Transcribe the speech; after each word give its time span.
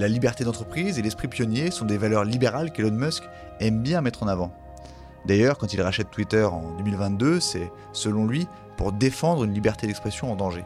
La 0.00 0.08
liberté 0.08 0.44
d'entreprise 0.44 0.98
et 0.98 1.02
l'esprit 1.02 1.28
pionnier 1.28 1.70
sont 1.70 1.84
des 1.84 1.98
valeurs 1.98 2.24
libérales 2.24 2.72
qu'Elon 2.72 2.90
Musk 2.90 3.22
aime 3.60 3.82
bien 3.82 4.00
mettre 4.00 4.22
en 4.22 4.28
avant. 4.28 4.50
D'ailleurs, 5.26 5.58
quand 5.58 5.74
il 5.74 5.82
rachète 5.82 6.10
Twitter 6.10 6.42
en 6.42 6.74
2022, 6.78 7.38
c'est, 7.38 7.70
selon 7.92 8.26
lui, 8.26 8.48
pour 8.78 8.92
défendre 8.92 9.44
une 9.44 9.52
liberté 9.52 9.86
d'expression 9.86 10.32
en 10.32 10.36
danger. 10.36 10.64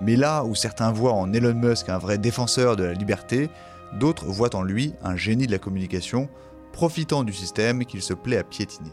Mais 0.00 0.16
là 0.16 0.44
où 0.44 0.54
certains 0.54 0.90
voient 0.90 1.12
en 1.12 1.34
Elon 1.34 1.52
Musk 1.52 1.90
un 1.90 1.98
vrai 1.98 2.16
défenseur 2.16 2.76
de 2.76 2.84
la 2.84 2.94
liberté, 2.94 3.50
d'autres 4.00 4.24
voient 4.24 4.56
en 4.56 4.62
lui 4.62 4.94
un 5.04 5.16
génie 5.16 5.46
de 5.46 5.52
la 5.52 5.58
communication, 5.58 6.30
profitant 6.72 7.24
du 7.24 7.34
système 7.34 7.84
qu'il 7.84 8.00
se 8.00 8.14
plaît 8.14 8.38
à 8.38 8.42
piétiner. 8.42 8.92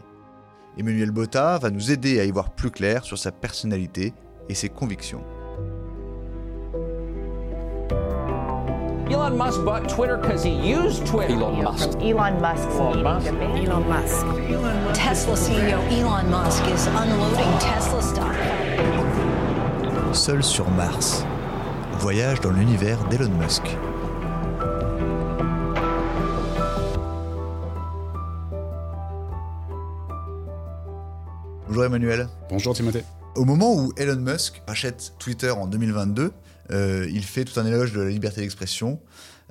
Emmanuel 0.76 1.10
Botta 1.10 1.56
va 1.56 1.70
nous 1.70 1.90
aider 1.90 2.20
à 2.20 2.26
y 2.26 2.30
voir 2.30 2.50
plus 2.50 2.70
clair 2.70 3.02
sur 3.02 3.16
sa 3.16 3.32
personnalité 3.32 4.12
et 4.50 4.54
ses 4.54 4.68
convictions. 4.68 5.24
Elon 9.10 9.36
Musk 9.36 9.64
bought 9.64 9.88
Twitter 9.88 10.16
because 10.16 10.44
he 10.44 10.52
used 10.52 11.04
Twitter. 11.04 11.34
Elon 11.34 11.64
Musk. 11.64 11.98
Elon 12.00 12.40
Musk. 12.40 12.68
Elon 12.68 13.02
Musk. 13.02 13.26
Elon 13.26 13.88
Musk. 13.88 14.94
Tesla 14.94 15.34
CEO 15.34 15.80
Elon 15.90 16.30
Musk 16.30 16.64
is 16.66 16.86
unloading 16.86 17.58
Tesla 17.58 18.00
stock. 18.02 18.36
Seul 20.14 20.44
sur 20.44 20.70
Mars. 20.70 21.24
Voyage 21.98 22.40
dans 22.40 22.52
l'univers 22.52 23.02
d'Elon 23.08 23.30
Musk. 23.36 23.62
Bonjour 31.66 31.84
Emmanuel. 31.84 32.28
Bonjour 32.48 32.74
Timothée. 32.74 33.04
Au 33.36 33.44
moment 33.44 33.74
où 33.74 33.92
Elon 33.96 34.16
Musk 34.16 34.60
rachète 34.66 35.14
Twitter 35.20 35.50
en 35.50 35.68
2022, 35.68 36.32
euh, 36.72 37.08
il 37.10 37.22
fait 37.22 37.44
tout 37.44 37.58
un 37.60 37.66
éloge 37.66 37.92
de 37.92 38.00
la 38.00 38.10
liberté 38.10 38.40
d'expression. 38.40 39.00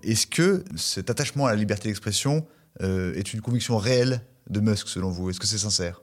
Est-ce 0.03 0.27
que 0.27 0.65
cet 0.75 1.09
attachement 1.09 1.45
à 1.45 1.51
la 1.51 1.55
liberté 1.55 1.87
d'expression 1.87 2.45
euh, 2.81 3.13
est 3.15 3.33
une 3.33 3.41
conviction 3.41 3.77
réelle 3.77 4.21
de 4.49 4.59
Musk 4.59 4.89
selon 4.89 5.09
vous? 5.09 5.29
Est-ce 5.29 5.39
que 5.39 5.47
c'est 5.47 5.57
sincère? 5.57 6.01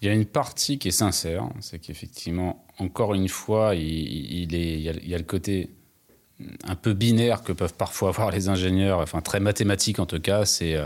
Il 0.00 0.08
y 0.08 0.10
a 0.10 0.14
une 0.14 0.26
partie 0.26 0.78
qui 0.78 0.88
est 0.88 0.92
sincère, 0.92 1.48
c'est 1.60 1.78
qu'effectivement, 1.78 2.66
encore 2.78 3.14
une 3.14 3.28
fois, 3.28 3.74
il, 3.74 4.54
y 4.54 5.14
a, 5.14 5.18
le 5.18 5.24
côté 5.24 5.70
un 6.64 6.76
peu 6.76 6.94
binaire 6.94 7.42
que 7.42 7.52
peuvent 7.52 7.74
parfois 7.74 8.10
avoir 8.10 8.30
les 8.30 8.48
ingénieurs, 8.48 9.00
enfin 9.00 9.20
très 9.20 9.40
mathématique 9.40 9.98
en 9.98 10.06
tout 10.06 10.20
cas, 10.20 10.44
c'est 10.44 10.76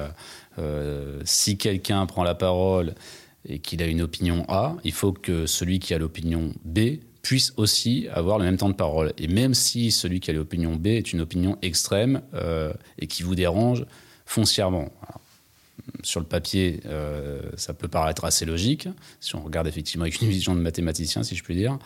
euh, 0.59 1.21
si 1.25 1.59
quelqu'un 1.59 2.07
prend 2.07 2.25
la 2.25 2.35
parole 2.35 2.95
et 3.49 3.59
qu'il 3.59 3.83
a 3.83 3.87
une 3.87 4.03
opinion 4.03 4.45
A, 4.49 4.77
il 4.85 4.93
faut 4.93 5.13
que 5.13 5.47
celui 5.47 5.79
qui 5.79 5.95
a 5.95 5.99
l'opinion 5.99 6.53
B 6.65 6.99
puisse 7.23 7.53
aussi 7.57 8.09
avoir 8.13 8.39
le 8.39 8.45
même 8.45 8.57
temps 8.57 8.69
de 8.69 8.75
parole. 8.75 9.13
Et 9.17 9.29
même 9.29 9.55
si 9.55 9.91
celui 9.91 10.21
qui 10.21 10.31
a 10.31 10.35
l'opinion 10.35 10.77
B 10.77 10.89
est 10.89 11.13
une 11.13 11.21
opinion 11.21 11.57
extrême 11.63 12.23
euh, 12.35 12.73
et 12.99 13.07
qui 13.07 13.23
vous 13.23 13.35
dérange 13.35 13.87
foncièrement. 14.27 14.91
Sur 16.05 16.21
le 16.21 16.27
papier, 16.27 16.81
euh, 16.87 17.41
ça 17.57 17.75
peut 17.75 17.89
paraître 17.89 18.25
assez 18.25 18.45
logique, 18.45 18.89
si 19.21 19.35
on 19.35 19.43
regarde 19.43 19.67
effectivement 19.67 20.03
avec 20.03 20.21
une 20.21 20.29
vision 20.29 20.55
de 20.55 20.61
mathématicien, 20.61 21.23
si 21.23 21.35
je 21.35 21.43
puis 21.43 21.57
dire. 21.57 21.79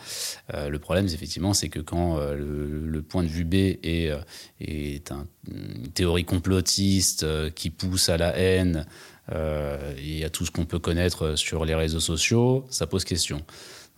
Euh, 0.53 0.69
le 0.69 0.79
problème, 0.79 1.05
effectivement, 1.05 1.53
c'est 1.53 1.69
que 1.69 1.79
quand 1.79 2.19
le, 2.19 3.01
point 3.01 3.23
de 3.23 3.27
vue 3.27 3.45
B 3.45 3.53
est, 3.53 4.11
est 4.59 5.11
un, 5.11 5.25
une 5.51 5.87
théorie 5.93 6.25
complotiste 6.25 7.25
qui 7.53 7.69
pousse 7.69 8.09
à 8.09 8.17
la 8.17 8.37
haine 8.37 8.85
et 9.31 10.23
à 10.23 10.29
tout 10.29 10.45
ce 10.45 10.51
qu'on 10.51 10.65
peut 10.65 10.79
connaître 10.79 11.35
sur 11.35 11.65
les 11.65 11.75
réseaux 11.75 11.99
sociaux, 11.99 12.65
ça 12.69 12.87
pose 12.87 13.03
question. 13.03 13.43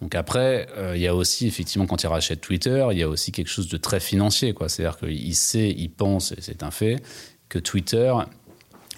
Donc 0.02 0.16
après, 0.16 0.67
euh, 0.77 0.95
il 0.95 1.02
y 1.02 1.08
a 1.08 1.16
aussi, 1.16 1.47
effectivement, 1.47 1.86
quand 1.86 2.03
il 2.03 2.08
rachète 2.08 2.41
Twitter, 2.41 2.88
il 2.91 2.97
y 2.97 3.03
a 3.03 3.09
aussi 3.09 3.31
quelque 3.31 3.49
chose 3.49 3.67
de 3.67 3.77
très 3.77 3.99
financier. 3.99 4.55
C'est-à-dire 4.67 4.97
qu'il 4.97 5.36
sait, 5.36 5.73
il 5.77 5.89
pense, 5.89 6.31
et 6.31 6.41
c'est 6.41 6.63
un 6.63 6.71
fait, 6.71 7.02
que 7.49 7.59
Twitter 7.59 8.14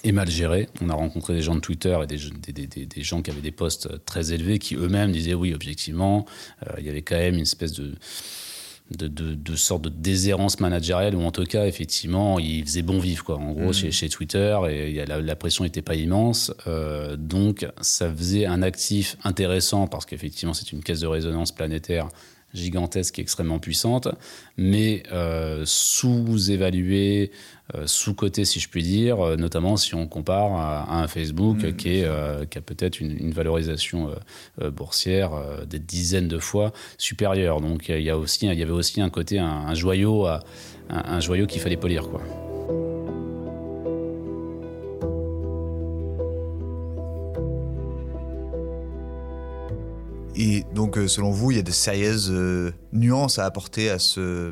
est 0.04 0.12
mal 0.12 0.30
géré. 0.30 0.70
On 0.82 0.90
a 0.90 0.94
rencontré 0.94 1.34
des 1.34 1.42
gens 1.42 1.56
de 1.56 1.60
Twitter 1.60 1.98
et 2.04 2.86
des 2.86 3.04
gens 3.04 3.22
qui 3.22 3.32
avaient 3.32 3.42
des 3.42 3.52
postes 3.52 4.06
très 4.06 4.34
élevés 4.34 4.60
qui 4.60 4.76
eux-mêmes 4.76 5.12
disaient 5.12 5.34
oui, 5.34 5.54
objectivement, 5.54 6.26
euh, 6.68 6.74
il 6.80 6.86
y 6.86 6.90
avait 6.90 7.02
quand 7.02 7.18
même 7.18 7.36
une 7.36 7.42
espèce 7.42 7.74
de 7.74 7.96
de, 8.98 9.08
de, 9.08 9.36
de 9.36 9.56
sorte 9.56 9.84
de 9.84 9.90
déshérence 9.90 10.60
managériale 10.60 11.16
ou 11.16 11.22
en 11.24 11.32
tout 11.32 11.44
cas 11.44 11.66
effectivement 11.66 12.40
il 12.40 12.64
faisait 12.66 12.82
bon 12.82 13.00
vivre 13.00 13.24
quoi 13.24 13.38
en 13.38 13.52
gros 13.52 13.70
mmh. 13.70 13.74
chez, 13.74 13.92
chez, 13.92 14.10
Twitter 14.10 14.58
et 14.70 15.06
la, 15.06 15.22
la 15.22 15.36
pression 15.36 15.64
n'était 15.64 15.82
pas 15.82 15.96
immense 15.96 16.54
euh, 16.68 17.16
donc 17.16 17.68
ça 17.82 18.12
faisait 18.14 18.46
un 18.46 18.62
actif 18.62 19.18
intéressant 19.24 19.88
parce 19.88 20.06
qu'effectivement 20.06 20.54
c'est 20.54 20.72
une 20.72 20.84
caisse 20.84 21.00
de 21.00 21.08
résonance 21.08 21.52
planétaire 21.52 22.10
gigantesque 22.54 23.20
et 23.20 23.22
extrêmement 23.22 23.60
puissante, 23.60 24.08
mais 24.58 25.04
euh, 25.12 25.64
sous-évaluée, 25.66 27.32
euh, 27.76 27.88
sous-cotée 27.88 28.46
si 28.46 28.60
je 28.60 28.70
puis 28.70 28.84
dire, 28.84 29.20
euh, 29.20 29.36
notamment 29.38 29.78
si 29.78 29.96
on 29.96 30.08
compare 30.08 30.54
à, 30.54 30.84
à 30.84 31.04
un 31.04 31.08
Facebook 31.08 31.64
mmh, 31.64 31.76
qui, 31.76 31.90
est, 31.90 32.50
qui, 32.50 32.58
a 32.58 32.62
peut-être 32.62 33.00
une, 33.00 33.12
une, 33.18 33.32
valorisation 33.32 34.12
boursière 34.60 35.32
des 35.68 35.80
dizaines 35.80 36.28
de 36.28 36.40
fois 36.40 36.74
supérieure. 36.98 37.62
Donc 37.62 37.90
il 37.90 38.02
y, 38.02 38.10
a 38.10 38.18
aussi, 38.18 38.46
il 38.46 38.60
y 38.60 38.64
avait 38.64 38.72
aussi 38.72 39.02
un 39.02 39.10
côté, 39.10 39.40
un, 39.40 39.46
un 39.46 39.74
joyau, 39.74 40.26
à, 40.26 40.42
un, 40.90 41.16
un 41.16 41.20
joyau 41.20 41.48
qu'il 41.48 41.62
fallait 41.62 41.78
polir. 41.78 42.10
Quoi. 42.10 42.51
Et 50.42 50.64
donc, 50.74 50.98
euh, 50.98 51.08
selon 51.08 51.30
vous, 51.30 51.52
il 51.52 51.58
y 51.58 51.60
a 51.60 51.64
de 51.64 51.70
sérieuses 51.70 52.32
euh, 52.32 52.74
nuances 52.94 53.38
à 53.38 53.46
apporter 53.46 53.92
à 53.92 54.00
ce, 54.00 54.52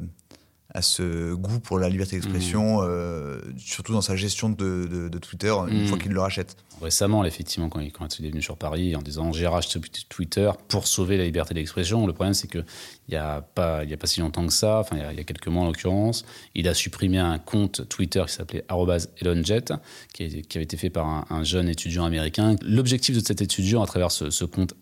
à 0.71 0.83
ce 0.83 1.33
goût 1.33 1.59
pour 1.59 1.79
la 1.79 1.89
liberté 1.89 2.15
d'expression, 2.15 2.81
mmh. 2.81 2.85
euh, 2.87 3.41
surtout 3.57 3.93
dans 3.93 4.01
sa 4.01 4.15
gestion 4.15 4.49
de, 4.49 4.87
de, 4.87 5.09
de 5.09 5.17
Twitter 5.17 5.51
une 5.67 5.85
mmh. 5.85 5.87
fois 5.87 5.97
qu'il 5.97 6.11
le 6.11 6.19
rachète. 6.19 6.57
Récemment, 6.79 7.25
effectivement, 7.25 7.69
quand 7.69 7.79
il, 7.79 7.91
quand 7.91 8.19
il 8.19 8.25
est 8.27 8.29
venu 8.29 8.43
sur 8.43 8.55
Paris 8.55 8.95
en 8.95 9.01
disant 9.01 9.33
j'ai 9.33 9.47
racheté 9.47 9.79
Twitter 10.09 10.51
pour 10.67 10.85
sauver 10.85 11.17
la 11.17 11.23
liberté 11.23 11.55
d'expression, 11.55 12.05
le 12.05 12.13
problème 12.13 12.35
c'est 12.35 12.47
qu'il 12.47 12.63
n'y 13.09 13.15
a, 13.15 13.41
pas, 13.41 13.83
il 13.83 13.89
y 13.89 13.93
a 13.93 13.97
pas 13.97 14.07
si 14.07 14.19
longtemps 14.19 14.45
que 14.45 14.53
ça, 14.53 14.79
enfin 14.79 14.95
il 14.95 15.01
y, 15.01 15.05
a, 15.05 15.11
il 15.11 15.17
y 15.17 15.21
a 15.21 15.23
quelques 15.23 15.47
mois 15.47 15.63
en 15.63 15.65
l'occurrence, 15.65 16.23
il 16.53 16.67
a 16.67 16.75
supprimé 16.75 17.17
un 17.17 17.39
compte 17.39 17.89
Twitter 17.89 18.23
qui 18.27 18.33
s'appelait 18.33 18.63
ElonJet, 19.21 19.73
qui, 20.13 20.43
qui, 20.43 20.57
avait 20.57 20.63
été 20.63 20.77
fait 20.77 20.91
par 20.91 21.07
un, 21.07 21.25
un 21.31 21.43
jeune 21.43 21.67
étudiant 21.67 22.05
américain. 22.05 22.55
L'objectif 22.61 23.15
de 23.15 23.25
cet 23.25 23.41
étudiant 23.41 23.81
à 23.81 23.87
travers 23.87 24.11
ce, 24.11 24.29
ce 24.29 24.45
compte 24.45 24.75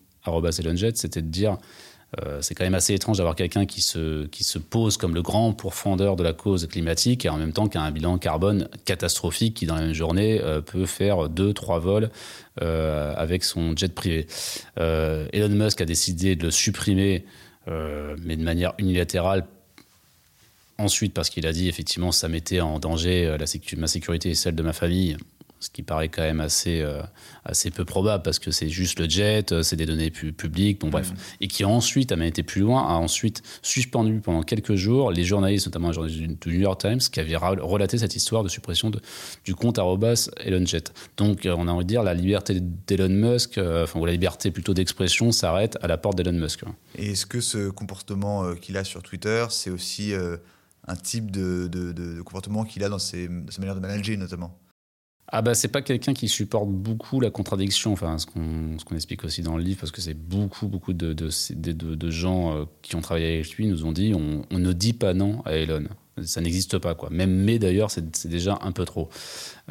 c'était 0.96 1.22
de 1.22 1.28
dire 1.28 1.58
euh, 2.24 2.40
c'est 2.40 2.54
quand 2.54 2.64
même 2.64 2.74
assez 2.74 2.94
étrange 2.94 3.18
d'avoir 3.18 3.36
quelqu'un 3.36 3.66
qui 3.66 3.82
se, 3.82 4.26
qui 4.26 4.42
se 4.42 4.58
pose 4.58 4.96
comme 4.96 5.14
le 5.14 5.20
grand 5.20 5.52
pourfendeur 5.52 6.16
de 6.16 6.22
la 6.22 6.32
cause 6.32 6.66
climatique 6.66 7.26
et 7.26 7.28
en 7.28 7.36
même 7.36 7.52
temps 7.52 7.68
qui 7.68 7.76
a 7.76 7.82
un 7.82 7.90
bilan 7.90 8.16
carbone 8.16 8.68
catastrophique 8.86 9.54
qui, 9.54 9.66
dans 9.66 9.74
la 9.74 9.82
même 9.82 9.92
journée, 9.92 10.40
euh, 10.42 10.62
peut 10.62 10.86
faire 10.86 11.28
deux, 11.28 11.52
trois 11.52 11.80
vols 11.80 12.10
euh, 12.62 13.12
avec 13.16 13.44
son 13.44 13.76
jet 13.76 13.94
privé. 13.94 14.26
Elon 14.76 15.50
Musk 15.50 15.82
a 15.82 15.84
décidé 15.84 16.34
de 16.34 16.44
le 16.44 16.50
supprimer, 16.50 17.24
mais 17.66 18.36
de 18.36 18.42
manière 18.42 18.72
unilatérale. 18.78 19.46
Ensuite, 20.78 21.12
parce 21.12 21.28
qu'il 21.28 21.46
a 21.46 21.52
dit 21.52 21.68
effectivement 21.68 22.12
ça 22.12 22.28
mettait 22.28 22.60
en 22.60 22.78
danger 22.78 23.36
la 23.36 23.46
ma 23.76 23.86
sécurité 23.88 24.30
et 24.30 24.34
celle 24.34 24.54
de 24.54 24.62
ma 24.62 24.72
famille 24.72 25.16
ce 25.60 25.70
qui 25.70 25.82
paraît 25.82 26.08
quand 26.08 26.22
même 26.22 26.40
assez, 26.40 26.80
euh, 26.80 27.02
assez 27.44 27.70
peu 27.70 27.84
probable 27.84 28.22
parce 28.22 28.38
que 28.38 28.50
c'est 28.50 28.68
juste 28.68 28.98
le 29.00 29.08
jet, 29.08 29.52
euh, 29.52 29.62
c'est 29.62 29.76
des 29.76 29.86
données 29.86 30.10
pu 30.10 30.32
publiques, 30.32 30.80
bon 30.80 30.88
bref. 30.88 31.10
Mmh. 31.10 31.16
Et 31.40 31.48
qui 31.48 31.64
ensuite 31.64 32.12
a 32.12 32.16
même 32.16 32.28
été 32.28 32.42
plus 32.42 32.60
loin, 32.60 32.82
a 32.82 32.94
ensuite 32.94 33.42
suspendu 33.62 34.20
pendant 34.20 34.42
quelques 34.42 34.74
jours 34.74 35.10
les 35.10 35.24
journalistes, 35.24 35.66
notamment 35.66 35.88
les 35.88 35.94
journalistes 35.94 36.20
du 36.20 36.54
New 36.54 36.60
York 36.60 36.80
Times, 36.80 36.98
qui 36.98 37.20
avaient 37.20 37.36
relaté 37.36 37.98
cette 37.98 38.14
histoire 38.14 38.44
de 38.44 38.48
suppression 38.48 38.90
de, 38.90 39.00
du 39.44 39.54
compte 39.54 39.78
ElonJet. 39.78 40.84
Donc 41.16 41.46
euh, 41.46 41.54
on 41.58 41.66
a 41.66 41.72
envie 41.72 41.84
de 41.84 41.88
dire 41.88 42.02
la 42.02 42.14
liberté 42.14 42.60
d'Elon 42.60 43.08
Musk, 43.08 43.58
euh, 43.58 43.84
enfin 43.84 43.98
ou 43.98 44.06
la 44.06 44.12
liberté 44.12 44.50
plutôt 44.50 44.74
d'expression 44.74 45.32
s'arrête 45.32 45.76
à 45.82 45.88
la 45.88 45.98
porte 45.98 46.16
d'Elon 46.16 46.38
Musk. 46.38 46.62
Et 46.96 47.12
est-ce 47.12 47.26
que 47.26 47.40
ce 47.40 47.70
comportement 47.70 48.54
qu'il 48.54 48.76
a 48.76 48.84
sur 48.84 49.02
Twitter, 49.02 49.46
c'est 49.50 49.70
aussi 49.70 50.12
un 50.86 50.96
type 50.96 51.30
de, 51.30 51.68
de, 51.70 51.92
de 51.92 52.22
comportement 52.22 52.64
qu'il 52.64 52.84
a 52.84 52.88
dans 52.88 52.98
ses, 52.98 53.28
ses 53.48 53.60
manières 53.60 53.74
de 53.74 53.80
manager 53.80 54.16
notamment? 54.16 54.56
Ah 55.30 55.42
bah 55.42 55.54
c'est 55.54 55.68
pas 55.68 55.82
quelqu'un 55.82 56.14
qui 56.14 56.26
supporte 56.26 56.70
beaucoup 56.70 57.20
la 57.20 57.30
contradiction, 57.30 57.92
enfin 57.92 58.16
ce 58.18 58.24
qu'on 58.24 58.76
qu 58.78 58.94
explique 58.94 59.24
aussi 59.24 59.42
dans 59.42 59.58
le 59.58 59.62
livre, 59.62 59.80
parce 59.80 59.92
que 59.92 60.00
c'est 60.00 60.14
beaucoup 60.14 60.68
beaucoup 60.68 60.94
de, 60.94 61.12
de, 61.12 61.72
de, 61.72 62.10
gens 62.10 62.56
euh, 62.56 62.64
qui 62.80 62.96
ont 62.96 63.02
travaillé 63.02 63.34
avec 63.34 63.50
lui 63.52 63.66
nous 63.66 63.84
ont 63.84 63.92
dit 63.92 64.14
on, 64.14 64.46
on 64.50 64.58
ne 64.58 64.72
dit 64.72 64.94
pas 64.94 65.12
non 65.12 65.42
à 65.44 65.52
Elon, 65.52 65.84
ça 66.22 66.40
n'existe 66.40 66.78
pas 66.78 66.94
quoi. 66.94 67.10
Même 67.10 67.30
mais 67.30 67.58
d'ailleurs 67.58 67.90
c'est 67.90 68.26
déjà 68.26 68.58
un 68.62 68.72
peu 68.72 68.86
trop. 68.86 69.10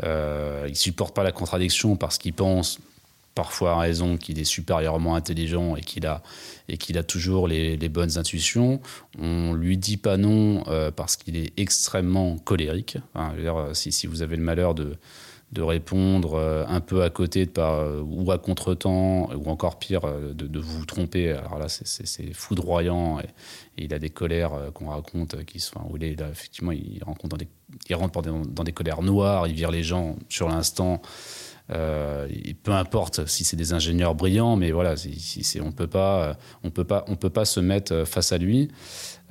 Euh, 0.03 0.67
il 0.69 0.75
supporte 0.75 1.15
pas 1.15 1.23
la 1.23 1.31
contradiction 1.31 1.95
parce 1.95 2.19
qu'il 2.19 2.33
pense 2.33 2.79
parfois 3.33 3.73
à 3.73 3.79
raison 3.79 4.17
qu'il 4.17 4.39
est 4.39 4.43
supérieurement 4.43 5.15
intelligent 5.15 5.75
et 5.75 5.81
qu'il 5.81 6.05
a 6.05 6.21
a 6.69 7.03
toujours 7.03 7.47
les, 7.47 7.77
les, 7.77 7.89
bonnes 7.89 8.19
intuitions. 8.19 8.79
On 9.19 9.53
lui 9.53 9.77
dit 9.77 9.97
pas 9.97 10.17
non 10.17 10.63
euh, 10.67 10.91
parce 10.91 11.15
qu'il 11.17 11.35
est 11.35 11.51
extrêmement 11.57 12.37
colérique. 12.37 12.97
Enfin, 13.13 13.35
dire, 13.35 13.69
si, 13.73 13.91
si 13.91 14.05
vous 14.05 14.21
avez 14.21 14.35
le 14.35 14.43
malheur 14.43 14.75
de 14.75 14.97
de 15.53 15.61
répondre 15.61 16.33
euh, 16.35 16.65
un 16.67 16.81
peu 16.81 17.03
à 17.03 17.09
côté 17.09 17.45
par, 17.45 17.75
euh, 17.75 18.01
ou 18.05 18.31
à 18.31 18.37
contre-temps, 18.37 19.29
ou 19.33 19.49
encore 19.49 19.79
pire, 19.79 20.03
euh, 20.03 20.33
de, 20.33 20.59
vous 20.59 20.85
tromper. 20.85 21.31
Alors 21.31 21.57
là, 21.57 21.69
c'est- 21.69 22.33
foudroyant. 22.33 23.19
Il 23.77 23.93
a 23.93 23.99
des 23.99 24.09
colères 24.09 24.51
qu'on 24.73 24.89
raconte 24.89 25.45
qui 25.45 25.59
sont. 25.59 25.79
Où 25.89 25.97
il 25.97 26.03
est, 26.03 26.19
effectivement, 26.19 26.71
il, 26.71 27.01
rencontre 27.05 27.37
il 27.89 27.95
rentre 27.95 28.21
dans 28.21 28.63
des, 28.63 28.71
colères 28.71 29.01
noires, 29.01 29.47
il 29.47 29.53
vire 29.53 29.71
les 29.71 29.83
gens 29.83 30.15
sur 30.29 30.49
l'instant. 30.49 31.01
Peu 31.69 32.71
importe 32.71 33.27
si 33.27 33.43
c'est 33.43 33.57
des 33.57 33.73
ingénieurs 33.73 34.15
brillants, 34.15 34.55
mais 34.55 34.71
voilà, 34.71 34.95
on 35.61 35.71
peut 35.71 35.87
pas, 35.87 36.37
on 36.63 36.71
peut 36.71 36.85
pas, 36.85 37.05
on 37.07 37.15
peut 37.15 37.29
pas 37.29 37.45
se 37.45 37.59
mettre 37.59 38.03
face 38.05 38.31
à 38.31 38.37
lui. 38.37 38.69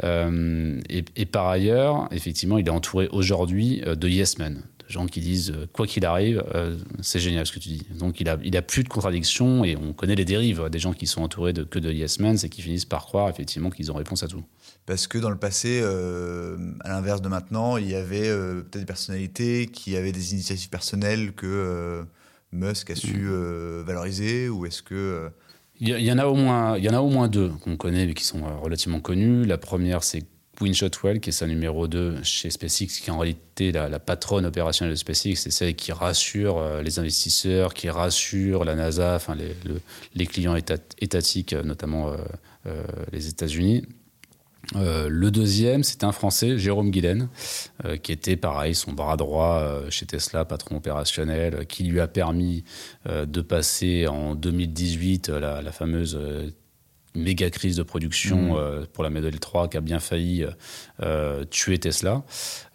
Et, 0.02 1.04
et 1.16 1.26
par 1.26 1.48
ailleurs, 1.48 2.08
effectivement, 2.12 2.58
il 2.58 2.66
est 2.66 2.70
entouré 2.70 3.08
aujourd'hui 3.10 3.82
de 3.84 4.08
yes 4.08 4.38
men, 4.38 4.62
gens 4.88 5.06
qui 5.06 5.20
disent 5.20 5.50
euh, 5.50 5.66
quoi 5.72 5.86
qu'il 5.86 6.04
arrive, 6.04 6.44
euh, 6.54 6.76
c'est 7.00 7.18
génial 7.18 7.46
ce 7.46 7.52
que 7.52 7.58
tu 7.58 7.68
dis. 7.68 7.86
Donc 7.98 8.20
il 8.20 8.28
a, 8.28 8.38
il 8.44 8.56
a 8.56 8.62
plus 8.62 8.84
de 8.84 8.88
contradictions 8.88 9.64
et 9.64 9.76
on 9.76 9.92
connaît 9.92 10.14
les 10.14 10.24
dérives 10.24 10.68
des 10.70 10.78
gens 10.78 10.92
qui 10.92 11.06
sont 11.06 11.22
entourés 11.22 11.52
de 11.52 11.64
que 11.64 11.78
de 11.78 11.92
yes 11.92 12.20
men, 12.20 12.36
c'est 12.36 12.48
qui 12.48 12.62
finissent 12.62 12.84
par 12.84 13.06
croire 13.06 13.28
effectivement 13.28 13.70
qu'ils 13.70 13.90
ont 13.90 13.96
réponse 13.96 14.22
à 14.22 14.28
tout. 14.28 14.44
Parce 14.86 15.06
que 15.06 15.18
dans 15.18 15.30
le 15.30 15.38
passé, 15.38 15.80
euh, 15.82 16.56
à 16.80 16.90
l'inverse 16.90 17.20
de 17.20 17.28
maintenant, 17.28 17.76
il 17.76 17.90
y 17.90 17.94
avait 17.94 18.28
euh, 18.28 18.60
peut-être 18.62 18.80
des 18.80 18.86
personnalités 18.86 19.66
qui 19.66 19.96
avaient 19.96 20.12
des 20.12 20.32
initiatives 20.32 20.70
personnelles 20.70 21.32
que 21.32 22.04
Musk 22.52 22.90
a 22.90 22.94
Mm. 22.94 22.96
su 22.96 23.28
valoriser 23.84 24.48
ou 24.48 24.66
est-ce 24.66 24.82
que 24.82 25.28
Il 25.80 25.88
y, 25.88 26.12
en 26.12 26.18
a 26.18 26.26
au 26.26 26.34
moins, 26.34 26.78
il 26.78 26.84
y 26.84 26.88
en 26.88 26.94
a 26.94 27.00
au 27.00 27.10
moins 27.10 27.28
deux 27.28 27.50
qu'on 27.62 27.76
connaît 27.76 28.06
mais 28.06 28.14
qui 28.14 28.24
sont 28.24 28.42
relativement 28.60 29.00
connus. 29.00 29.44
La 29.44 29.58
première, 29.58 30.04
c'est 30.04 30.24
Gwynne 30.58 30.74
Shotwell, 30.74 31.20
qui 31.20 31.30
est 31.30 31.32
sa 31.32 31.46
numéro 31.46 31.86
2 31.86 32.22
chez 32.22 32.50
SpaceX, 32.50 32.86
qui 33.00 33.08
est 33.08 33.12
en 33.12 33.18
réalité 33.18 33.72
la, 33.72 33.88
la 33.88 33.98
patronne 33.98 34.46
opérationnelle 34.46 34.94
de 34.94 34.98
SpaceX. 34.98 35.34
C'est 35.36 35.50
celle 35.50 35.74
qui 35.76 35.92
rassure 35.92 36.58
euh, 36.58 36.82
les 36.82 36.98
investisseurs, 36.98 37.74
qui 37.74 37.90
rassure 37.90 38.64
la 38.64 38.74
NASA, 38.74 39.14
enfin 39.16 39.34
les, 39.34 39.54
le- 39.64 39.80
les 40.14 40.26
clients 40.26 40.56
état- 40.56 40.78
étatiques, 41.00 41.52
euh, 41.52 41.62
notamment 41.62 42.12
euh, 42.66 42.82
les 43.12 43.28
États-Unis. 43.28 43.84
Le 44.74 45.28
deuxième, 45.30 45.84
c'est 45.84 46.02
un 46.02 46.10
Français, 46.10 46.58
Jérôme 46.58 46.90
Guilaine, 46.90 47.28
qui 48.02 48.10
était 48.10 48.34
pareil, 48.34 48.74
son 48.74 48.92
bras 48.92 49.16
droit 49.16 49.82
chez 49.90 50.06
Tesla, 50.06 50.44
patron 50.44 50.78
opérationnel, 50.78 51.66
qui 51.68 51.84
lui 51.84 52.00
a 52.00 52.08
permis 52.08 52.64
de 53.08 53.40
passer 53.42 54.08
en 54.08 54.34
2018 54.34 55.28
euh, 55.28 55.38
la, 55.38 55.62
la 55.62 55.70
fameuse 55.70 56.18
méga 57.16 57.50
crise 57.50 57.76
de 57.76 57.82
production 57.82 58.36
Mhm. 58.36 58.56
euh, 58.56 58.84
pour 58.92 59.02
la 59.02 59.10
Model 59.10 59.38
3 59.40 59.68
qui 59.68 59.76
a 59.76 59.80
bien 59.80 59.98
failli 59.98 60.44
euh, 60.44 60.50
euh, 61.02 61.44
tuer 61.50 61.78
Tesla, 61.78 62.22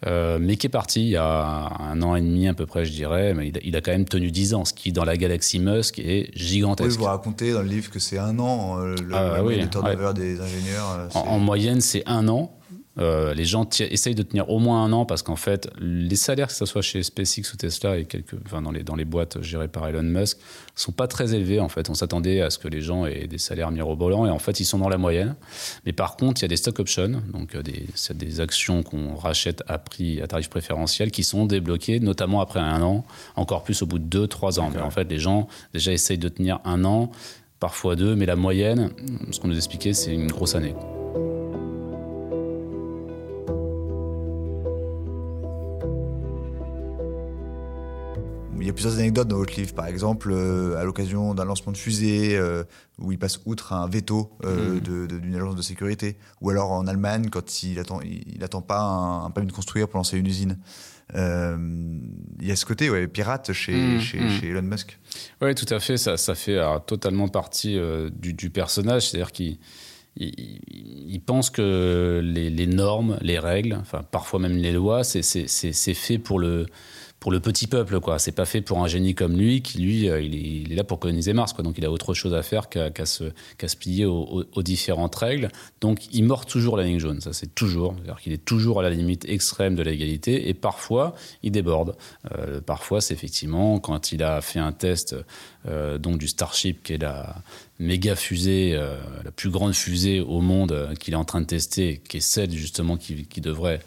euh, 0.06 0.38
mais 0.40 0.56
qui 0.56 0.66
est 0.66 0.70
parti 0.70 1.00
il 1.02 1.08
y 1.10 1.16
a 1.16 1.70
un 1.80 2.02
an 2.02 2.14
et 2.16 2.20
demi 2.20 2.48
à 2.48 2.54
peu 2.54 2.66
près, 2.66 2.84
je 2.84 2.92
dirais, 2.92 3.34
mais 3.34 3.48
il 3.48 3.56
a, 3.56 3.60
il 3.64 3.76
a 3.76 3.80
quand 3.80 3.92
même 3.92 4.04
tenu 4.04 4.30
10 4.30 4.54
ans, 4.54 4.64
ce 4.64 4.74
qui 4.74 4.92
dans 4.92 5.04
la 5.04 5.16
galaxie 5.16 5.58
Musk 5.60 5.98
est 5.98 6.02
oui, 6.02 6.30
gigantesque. 6.34 6.98
vous 6.98 7.04
racontez 7.04 7.52
dans 7.52 7.62
le 7.62 7.68
livre 7.68 7.90
que 7.90 7.98
c'est 7.98 8.18
un 8.18 8.38
an 8.38 8.76
le, 8.76 8.94
Ah, 9.12 9.32
la 9.36 9.44
oui, 9.44 9.66
turnover 9.70 10.12
des 10.14 10.40
ingénieurs 10.40 11.08
en 11.14 11.38
moyenne, 11.38 11.80
c'est 11.80 12.02
un 12.06 12.28
an. 12.28 12.52
Euh, 12.98 13.32
les 13.32 13.46
gens 13.46 13.66
essayent 13.80 14.14
de 14.14 14.22
tenir 14.22 14.50
au 14.50 14.58
moins 14.58 14.84
un 14.84 14.92
an 14.92 15.06
parce 15.06 15.22
qu'en 15.22 15.36
fait, 15.36 15.70
les 15.80 16.16
salaires, 16.16 16.48
que 16.48 16.52
ce 16.52 16.66
soit 16.66 16.82
chez 16.82 17.02
SpaceX 17.02 17.52
ou 17.52 17.56
Tesla 17.56 17.96
et 17.96 18.04
quelques, 18.04 18.34
enfin, 18.44 18.60
dans, 18.60 18.70
les, 18.70 18.82
dans 18.82 18.96
les 18.96 19.06
boîtes 19.06 19.40
gérées 19.40 19.68
par 19.68 19.88
Elon 19.88 20.02
Musk, 20.02 20.38
sont 20.74 20.92
pas 20.92 21.06
très 21.06 21.34
élevés. 21.34 21.58
En 21.58 21.68
fait, 21.68 21.88
on 21.88 21.94
s'attendait 21.94 22.42
à 22.42 22.50
ce 22.50 22.58
que 22.58 22.68
les 22.68 22.82
gens 22.82 23.06
aient 23.06 23.26
des 23.26 23.38
salaires 23.38 23.70
mirobolants 23.70 24.26
et 24.26 24.30
en 24.30 24.38
fait, 24.38 24.60
ils 24.60 24.66
sont 24.66 24.78
dans 24.78 24.90
la 24.90 24.98
moyenne. 24.98 25.36
Mais 25.86 25.92
par 25.92 26.16
contre, 26.16 26.42
il 26.42 26.44
y 26.44 26.46
a 26.46 26.48
des 26.48 26.56
stock 26.56 26.78
options, 26.80 27.22
donc 27.32 27.54
euh, 27.54 27.62
des, 27.62 27.86
des 28.14 28.40
actions 28.40 28.82
qu'on 28.82 29.14
rachète 29.14 29.62
à 29.68 29.78
prix, 29.78 30.20
à 30.20 30.26
tarif 30.26 30.50
préférentiel, 30.50 31.10
qui 31.10 31.24
sont 31.24 31.46
débloquées, 31.46 31.98
notamment 31.98 32.40
après 32.42 32.60
un 32.60 32.82
an, 32.82 33.04
encore 33.36 33.64
plus 33.64 33.80
au 33.82 33.86
bout 33.86 33.98
de 33.98 34.04
deux, 34.04 34.26
trois 34.26 34.60
ans. 34.60 34.70
Mais 34.74 34.82
en 34.82 34.90
fait, 34.90 35.10
les 35.10 35.18
gens 35.18 35.48
déjà 35.72 35.92
essayent 35.92 36.18
de 36.18 36.28
tenir 36.28 36.60
un 36.64 36.84
an, 36.84 37.10
parfois 37.58 37.96
deux, 37.96 38.16
mais 38.16 38.26
la 38.26 38.36
moyenne, 38.36 38.90
ce 39.30 39.40
qu'on 39.40 39.48
nous 39.48 39.56
expliquait, 39.56 39.94
c'est 39.94 40.12
une 40.12 40.26
grosse 40.26 40.54
année. 40.54 40.74
Il 48.62 48.66
y 48.66 48.70
a 48.70 48.72
plusieurs 48.72 48.94
anecdotes 48.98 49.28
dans 49.28 49.36
votre 49.38 49.54
livre, 49.56 49.74
par 49.74 49.86
exemple, 49.86 50.30
euh, 50.32 50.76
à 50.76 50.84
l'occasion 50.84 51.34
d'un 51.34 51.44
lancement 51.44 51.72
de 51.72 51.76
fusée, 51.76 52.36
euh, 52.36 52.62
où 53.00 53.10
il 53.12 53.18
passe 53.18 53.40
outre 53.44 53.72
un 53.72 53.88
veto 53.88 54.30
euh, 54.44 54.78
de- 54.80 55.06
d'une 55.18 55.34
agence 55.34 55.56
de 55.56 55.62
sécurité, 55.62 56.16
ou 56.40 56.50
alors 56.50 56.70
en 56.70 56.86
Allemagne, 56.86 57.28
quand 57.30 57.62
il 57.64 57.78
attend, 57.80 58.00
il, 58.02 58.22
il 58.36 58.44
attend 58.44 58.62
pas 58.62 58.78
un, 58.80 59.24
un 59.24 59.30
permis 59.30 59.48
de 59.48 59.52
construire 59.52 59.88
pour 59.88 59.98
lancer 59.98 60.16
une 60.16 60.26
usine. 60.26 60.58
Euh, 61.14 61.56
il 62.40 62.46
y 62.46 62.52
a 62.52 62.56
ce 62.56 62.64
côté 62.64 62.88
ouais, 62.88 63.06
pirate 63.08 63.52
chez, 63.52 63.98
chez, 64.00 64.20
mhm. 64.20 64.30
chez 64.30 64.48
Elon 64.48 64.62
Musk. 64.62 64.98
Oui, 65.42 65.54
tout 65.54 65.66
à 65.74 65.78
fait. 65.80 65.96
Ça, 65.96 66.16
ça 66.16 66.34
fait 66.34 66.56
alors, 66.56 66.84
totalement 66.84 67.28
partie 67.28 67.76
euh, 67.76 68.08
du, 68.10 68.32
du 68.32 68.48
personnage. 68.50 69.08
C'est-à-dire 69.10 69.32
qu'il 69.32 69.58
il, 70.16 70.28
il- 70.38 71.10
il 71.14 71.20
pense 71.20 71.50
que 71.50 72.20
les, 72.24 72.48
les 72.48 72.66
normes, 72.66 73.18
les 73.20 73.38
règles, 73.38 73.76
enfin 73.80 74.02
parfois 74.08 74.40
même 74.40 74.56
les 74.56 74.72
lois, 74.72 75.04
c'est 75.04 75.22
fait 75.94 76.18
pour 76.18 76.38
le 76.38 76.66
pour 77.22 77.30
le 77.30 77.38
petit 77.38 77.68
peuple, 77.68 78.00
quoi. 78.00 78.18
C'est 78.18 78.32
pas 78.32 78.44
fait 78.46 78.62
pour 78.62 78.82
un 78.82 78.88
génie 78.88 79.14
comme 79.14 79.36
lui, 79.36 79.62
qui 79.62 79.78
lui, 79.78 80.08
euh, 80.10 80.20
il, 80.20 80.72
est, 80.72 80.74
là 80.74 80.82
pour 80.82 80.98
coloniser 80.98 81.32
Mars, 81.32 81.52
quoi. 81.52 81.62
Donc 81.62 81.78
il 81.78 81.84
a 81.84 81.90
autre 81.92 82.14
chose 82.14 82.34
à 82.34 82.42
faire 82.42 82.68
qu'à 82.68 83.06
se, 83.06 83.30
qu'à 83.58 83.68
se 83.68 83.76
plier 83.76 84.06
aux, 84.06 84.22
aux- 84.24 84.44
aux 84.52 84.62
différentes 84.64 85.14
règles. 85.14 85.46
Donc 85.80 86.12
il 86.12 86.24
mord 86.24 86.46
toujours 86.46 86.76
la 86.76 86.82
ligne 86.82 86.98
jaune, 86.98 87.20
ça 87.20 87.32
c'est 87.32 87.54
toujours. 87.54 87.94
C'est-à-dire 87.94 88.20
qu'il 88.20 88.32
est 88.32 88.44
toujours 88.44 88.80
à 88.80 88.82
la 88.82 88.90
limite 88.90 89.24
extrême 89.28 89.76
de 89.76 89.84
l'égalité 89.84 90.48
et 90.48 90.52
parfois 90.54 91.14
il 91.44 91.52
déborde. 91.52 91.94
Euh, 92.36 92.60
parfois 92.60 93.00
c'est 93.00 93.14
effectivement 93.14 93.78
quand 93.78 94.10
il 94.10 94.24
a 94.24 94.40
fait 94.40 94.58
un 94.58 94.72
test 94.72 95.14
euh, 95.68 95.98
donc 95.98 96.18
du 96.18 96.26
Starship, 96.26 96.82
qui 96.82 96.94
est 96.94 96.98
la 96.98 97.36
méga 97.82 98.14
fusée, 98.14 98.72
euh, 98.74 98.96
la 99.24 99.30
plus 99.30 99.50
grande 99.50 99.74
fusée 99.74 100.20
au 100.20 100.40
monde 100.40 100.72
euh, 100.72 100.94
qu'il 100.94 101.14
est 101.14 101.16
en 101.16 101.24
train 101.24 101.40
de 101.40 101.46
tester, 101.46 102.00
qui 102.08 102.18
est 102.18 102.20
celle 102.20 102.52
justement 102.52 102.96
qui, 102.96 103.40
devrait 103.40 103.80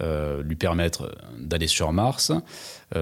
euh, 0.00 0.42
lui 0.42 0.56
permettre 0.56 1.14
d'aller 1.38 1.66
sur 1.66 1.92
Mars. 1.92 2.32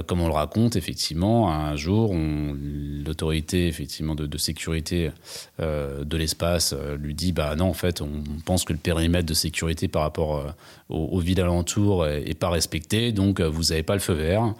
Comme 0.06 0.20
on 0.20 0.26
le 0.26 0.34
raconte, 0.34 0.76
effectivement, 0.76 1.50
un 1.50 1.74
jour, 1.74 2.14
l'autorité 2.14 3.68
effectivement 3.68 4.14
de, 4.14 4.36
sécurité 4.36 5.10
de 5.58 6.16
l'espace 6.18 6.74
lui 6.98 7.14
dit 7.14 7.32
bah 7.32 7.56
non, 7.56 7.70
en 7.70 7.72
fait, 7.72 8.02
on 8.02 8.22
pense 8.44 8.66
que 8.66 8.74
le 8.74 8.78
périmètre 8.78 9.24
de 9.24 9.32
sécurité 9.32 9.88
par 9.88 10.02
rapport 10.02 10.44
aux, 10.90 10.96
aux 11.06 11.20
villes 11.20 11.40
alentours 11.40 12.06
est, 12.06 12.28
est 12.28 12.38
pas 12.38 12.50
respecté, 12.50 13.12
donc 13.12 13.40
vous 13.40 13.62
n'avez 13.70 13.82
pas 13.82 13.94
le 13.94 14.00
feu 14.00 14.12
vert. 14.12 14.52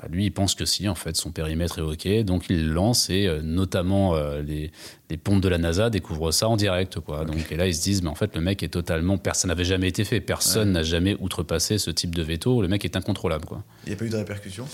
Bah, 0.00 0.08
lui, 0.10 0.24
il 0.26 0.30
pense 0.32 0.54
que 0.56 0.64
si, 0.64 0.88
en 0.88 0.96
fait, 0.96 1.14
son 1.16 1.30
périmètre 1.30 1.78
est 1.78 1.82
OK, 1.82 2.08
donc 2.24 2.46
il 2.50 2.68
lance 2.70 3.10
et 3.10 3.26
euh, 3.28 3.42
notamment 3.42 4.16
euh, 4.16 4.42
les, 4.42 4.72
les 5.08 5.16
pompes 5.16 5.40
de 5.40 5.48
la 5.48 5.56
NASA 5.58 5.88
découvrent 5.88 6.32
ça 6.32 6.48
en 6.48 6.56
direct. 6.56 6.98
Quoi. 6.98 7.24
Donc, 7.24 7.52
et 7.52 7.56
là, 7.56 7.68
ils 7.68 7.74
se 7.76 7.82
disent, 7.84 8.02
mais 8.02 8.08
en 8.10 8.16
fait, 8.16 8.34
le 8.34 8.40
mec 8.40 8.62
est 8.64 8.68
totalement. 8.68 9.18
Personne 9.18 9.48
n'avait 9.50 9.64
jamais 9.64 9.86
été 9.88 10.02
fait. 10.04 10.20
Personne 10.20 10.72
n'a 10.72 10.82
jamais 10.82 11.16
outrepassé 11.20 11.78
ce 11.78 11.90
type 11.92 12.14
de 12.14 12.22
veto. 12.22 12.60
Le 12.60 12.66
mec 12.66 12.84
est 12.84 12.96
incontrôlable. 12.96 13.44
Quoi. 13.44 13.62
Il 13.86 13.90
n'y 13.90 13.94
a 13.94 13.98
pas 13.98 14.04
eu 14.04 14.10
de 14.10 14.16
répercussions? 14.16 14.66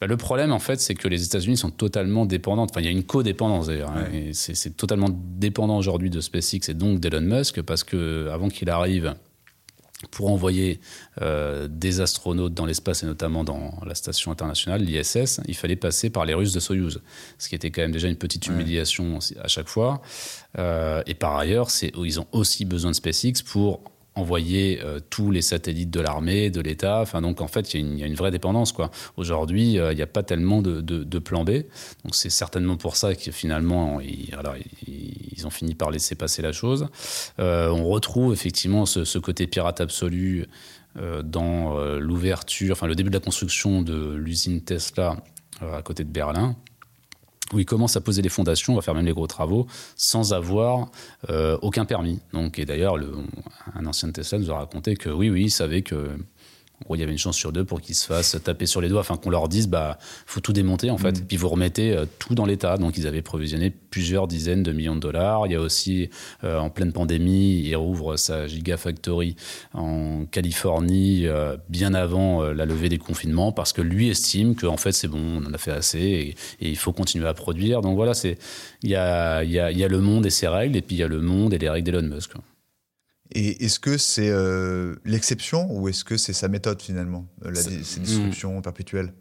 Bah, 0.00 0.06
le 0.08 0.16
problème, 0.16 0.52
en 0.52 0.58
fait, 0.58 0.80
c'est 0.80 0.94
que 0.94 1.06
les 1.06 1.24
États-Unis 1.24 1.56
sont 1.56 1.70
totalement 1.70 2.26
dépendants. 2.26 2.64
Enfin, 2.68 2.80
il 2.80 2.84
y 2.84 2.88
a 2.88 2.92
une 2.92 3.04
codépendance 3.04 3.68
d'ailleurs. 3.68 3.90
hein, 3.92 4.06
Ouais. 4.12 4.30
c'est 4.32 4.76
totalement 4.76 5.08
dépendant 5.12 5.76
aujourd'hui 5.78 6.10
de 6.10 6.20
SpaceX 6.20 6.68
et 6.68 6.74
donc 6.74 6.98
d'Elon 6.98 7.20
Musk 7.20 7.62
parce 7.62 7.84
que 7.84 8.28
avant 8.32 8.48
qu'il 8.48 8.70
arrive 8.70 9.14
pour 10.10 10.30
envoyer 10.30 10.80
euh, 11.22 11.66
des 11.68 12.00
astronautes 12.00 12.54
dans 12.54 12.66
l'espace 12.66 13.02
et 13.02 13.06
notamment 13.06 13.42
dans 13.42 13.80
la 13.84 13.94
station 13.96 14.30
internationale, 14.30 14.82
l'ISS, 14.82 15.40
il 15.46 15.56
fallait 15.56 15.76
passer 15.76 16.08
par 16.08 16.24
les 16.24 16.34
Russes 16.34 16.52
de 16.52 16.60
Soyouz, 16.60 17.00
ce 17.38 17.48
qui 17.48 17.56
était 17.56 17.70
quand 17.70 17.82
même 17.82 17.92
déjà 17.92 18.08
une 18.08 18.16
petite 18.16 18.46
humiliation 18.46 19.18
à 19.42 19.48
chaque 19.48 19.68
fois. 19.68 20.00
Euh, 20.58 21.02
et 21.06 21.14
par 21.14 21.36
ailleurs, 21.36 21.68
ils 21.82 22.20
ont 22.20 22.26
aussi 22.30 22.64
besoin 22.64 22.92
de 22.92 22.96
SpaceX 22.96 23.42
pour 23.44 23.80
envoyer 24.14 24.80
euh, 24.82 25.00
tous 25.10 25.30
les 25.30 25.42
satellites 25.42 25.90
de 25.90 26.00
l'armée, 26.00 26.50
de 26.50 26.60
l'État. 26.60 27.00
Enfin, 27.00 27.22
donc 27.22 27.40
en 27.40 27.48
fait, 27.48 27.74
il 27.74 27.98
y, 27.98 28.02
a 28.02 28.06
une- 28.06 28.14
vraie 28.14 28.30
dépendance. 28.30 28.74
Aujourd'hui, 29.16 29.78
euh, 29.78 29.92
il 29.92 29.96
n'y 29.96 30.02
a 30.02 30.06
pas 30.06 30.22
tellement 30.22 30.60
de, 30.60 31.18
plan 31.18 31.44
B. 31.44 31.62
Donc 32.04 32.14
c'est 32.14 32.30
certainement 32.30 32.76
pour 32.76 32.96
ça 32.96 33.14
que 33.14 33.30
finalement, 33.30 34.00
alors, 34.36 34.54
ils, 34.86 35.46
ont 35.46 35.50
fini 35.50 35.74
par 35.74 35.90
laisser 35.90 36.14
passer 36.14 36.42
la 36.42 36.52
chose. 36.52 36.88
Euh, 37.38 37.68
on 37.68 37.88
retrouve 37.88 38.32
effectivement 38.32 38.86
ce, 38.86 39.04
ce 39.04 39.18
côté 39.18 39.46
pirate 39.46 39.80
absolu 39.80 40.46
dans 41.22 41.78
l'ouverture, 41.98 42.72
enfin 42.72 42.88
le 42.88 42.96
début 42.96 43.10
de 43.10 43.14
la 43.14 43.20
construction 43.20 43.82
de 43.82 44.14
l'usine 44.14 44.62
Tesla 44.62 45.16
à 45.60 45.80
côté 45.82 46.02
de 46.02 46.10
Berlin 46.10 46.56
où 47.52 47.58
il 47.58 47.64
commence 47.64 47.96
à 47.96 48.00
poser 48.00 48.20
les 48.22 48.28
fondations, 48.28 48.74
on 48.74 48.76
va 48.76 48.82
faire 48.82 48.94
même 48.94 49.06
les 49.06 49.12
gros 49.12 49.26
travaux, 49.26 49.66
sans 49.96 50.32
avoir 50.34 50.88
euh, 51.30 51.56
aucun 51.62 51.84
permis. 51.84 52.20
Donc, 52.32 52.58
et 52.58 52.64
d'ailleurs, 52.64 52.96
le- 52.96 53.12
un 53.74 53.86
ancien 53.86 54.10
Tesla 54.10 54.38
nous 54.38 54.50
a 54.50 54.58
raconté 54.58 54.96
que 54.96 55.08
oui, 55.08 55.30
oui, 55.30 55.44
il 55.44 55.50
savait 55.50 55.82
que 55.82 56.10
En 56.80 56.84
gros, 56.84 56.94
il 56.94 57.00
y 57.00 57.02
avait 57.02 57.12
une 57.12 57.18
chance 57.18 57.36
sur 57.36 57.52
deux 57.52 57.64
pour 57.64 57.80
qu'ils 57.80 57.94
se 57.96 58.06
fassent 58.06 58.36
taper 58.44 58.66
sur 58.66 58.80
les 58.80 58.88
doigts, 58.88 59.00
enfin 59.00 59.16
qu'on 59.16 59.30
leur 59.30 59.48
dise, 59.48 59.66
bah, 59.68 59.98
faut 60.26 60.40
tout 60.40 60.52
démonter 60.52 60.90
en 60.90 60.98
fait, 60.98 61.20
Mm. 61.20 61.24
puis 61.26 61.36
vous 61.36 61.48
remettez 61.48 61.92
euh, 61.96 62.06
tout 62.18 62.34
dans 62.34 62.46
l'état. 62.46 62.76
Donc 62.76 62.96
ils 62.96 63.06
avaient 63.06 63.22
provisionné 63.22 63.70
plusieurs 63.70 64.28
dizaines 64.28 64.62
de 64.62 64.72
millions 64.72 64.94
de 64.94 65.00
dollars. 65.00 65.46
Il 65.46 65.52
y 65.52 65.56
a 65.56 65.60
aussi, 65.60 66.08
euh, 66.44 66.58
en 66.58 66.70
pleine 66.70 66.92
pandémie, 66.92 67.60
il 67.64 67.74
rouvre 67.76 68.16
sa 68.16 68.46
Gigafactory 68.46 69.34
en 69.74 70.24
Californie 70.30 71.26
euh, 71.26 71.56
bien 71.68 71.94
avant 71.94 72.42
euh, 72.42 72.52
la 72.52 72.64
levée 72.64 72.88
des 72.88 72.98
confinements 72.98 73.50
parce 73.52 73.72
que 73.72 73.82
lui 73.82 74.08
estime 74.08 74.54
que 74.54 74.66
en 74.66 74.76
fait 74.76 74.92
c'est 74.92 75.08
bon, 75.08 75.18
on 75.42 75.46
en 75.46 75.52
a 75.52 75.58
fait 75.58 75.72
assez 75.72 75.98
et, 75.98 76.28
et 76.60 76.68
il 76.70 76.76
faut 76.76 76.92
continuer 76.92 77.26
à 77.26 77.34
produire. 77.34 77.80
Donc 77.80 77.96
voilà, 77.96 78.14
c'est 78.14 78.38
il 78.82 78.90
y 78.90 78.94
a, 78.96 79.42
il 79.42 79.50
y, 79.50 79.58
a, 79.58 79.72
y 79.72 79.82
a 79.82 79.88
le 79.88 80.00
monde 80.00 80.26
et 80.26 80.30
ses 80.30 80.46
règles 80.48 80.76
et 80.76 80.82
puis 80.82 80.94
il 80.96 80.98
y 81.00 81.02
a 81.02 81.08
le 81.08 81.20
monde 81.20 81.52
et 81.54 81.58
les 81.58 81.68
règles 81.68 81.90
d'Elon 81.90 82.02
Musk. 82.14 82.32
quoi. 82.32 82.42
Et 83.32 83.64
est-ce 83.64 83.78
que 83.78 83.98
c'est 83.98 84.30
euh, 84.30 84.94
l'exception 85.04 85.66
ou 85.70 85.88
est-ce 85.88 86.04
que 86.04 86.16
c'est 86.16 86.32
sa 86.32 86.48
méthode 86.48 86.80
finalement, 86.80 87.26
euh, 87.44 87.50
la 87.50 87.60
C'est- 87.60 87.70
di- 87.76 87.84
cette 87.84 88.02
disruption 88.02 88.60
perpétuelle? 88.62 89.12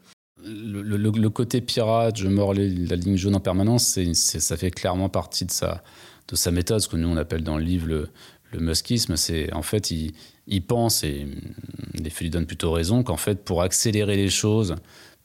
Le, 0.45 0.81
le- 0.81 0.97
le- 0.97 1.09
le 1.11 1.29
côté 1.29 1.59
pirate, 1.61 2.15
je 2.17 2.27
mords 2.27 2.53
les- 2.53 2.69
la 2.69 2.95
ligne 2.95 3.17
jaune 3.17 3.35
en 3.35 3.39
permanence, 3.41 3.85
c'est, 3.85 4.13
c'est- 4.13 4.39
ça 4.39 4.55
fait 4.55 4.71
clairement 4.71 5.09
partie 5.09 5.45
de 5.45 5.51
sa, 5.51 5.83
de 6.29 6.35
sa 6.35 6.51
méthode, 6.51 6.79
ce 6.79 6.87
que 6.87 6.95
nous 6.95 7.07
on 7.09 7.17
appelle 7.17 7.43
dans 7.43 7.57
le 7.57 7.63
livre 7.65 7.87
le, 7.87 8.09
le 8.53 8.59
muskisme. 8.59 9.17
C'est 9.17 9.51
en 9.53 9.61
fait, 9.63 9.91
il, 9.91 10.13
il 10.47 10.61
pense, 10.65 11.03
et 11.03 11.27
les 11.95 12.09
faits 12.09 12.21
lui 12.21 12.29
donnent 12.29 12.45
plutôt 12.45 12.71
raison, 12.71 13.03
qu'en 13.03 13.17
fait, 13.17 13.43
pour 13.43 13.61
accélérer 13.61 14.15
les 14.15 14.29
choses, 14.29 14.75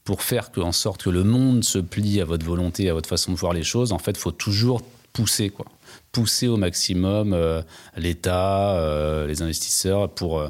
pour 0.03 0.23
faire 0.23 0.51
que, 0.51 0.61
en 0.61 0.73
sorte 0.73 1.05
que 1.05 1.11
le 1.11 1.23
monde 1.23 1.63
se 1.63 1.79
plie 1.79 2.21
à 2.21 2.25
votre 2.25 2.45
volonté, 2.45 2.89
à 2.91 2.95
votre 2.95 3.09
façon 3.09 3.31
de 3.33 3.37
voir 3.37 3.53
les 3.53 3.63
choses, 3.63 3.93
en 3.93 3.99
fait, 3.99 4.13
il 4.13 4.19
faut 4.19 4.33
toujours 4.33 4.83
pousser, 5.13 5.51
quoi. 5.51 5.67
Pousser 6.11 6.49
au 6.49 6.57
maximum 6.57 7.33
euh, 7.33 7.63
l'État, 7.97 8.77
euh, 8.77 9.27
les 9.27 9.43
investisseurs, 9.43 10.11
pour 10.11 10.39
euh, 10.39 10.49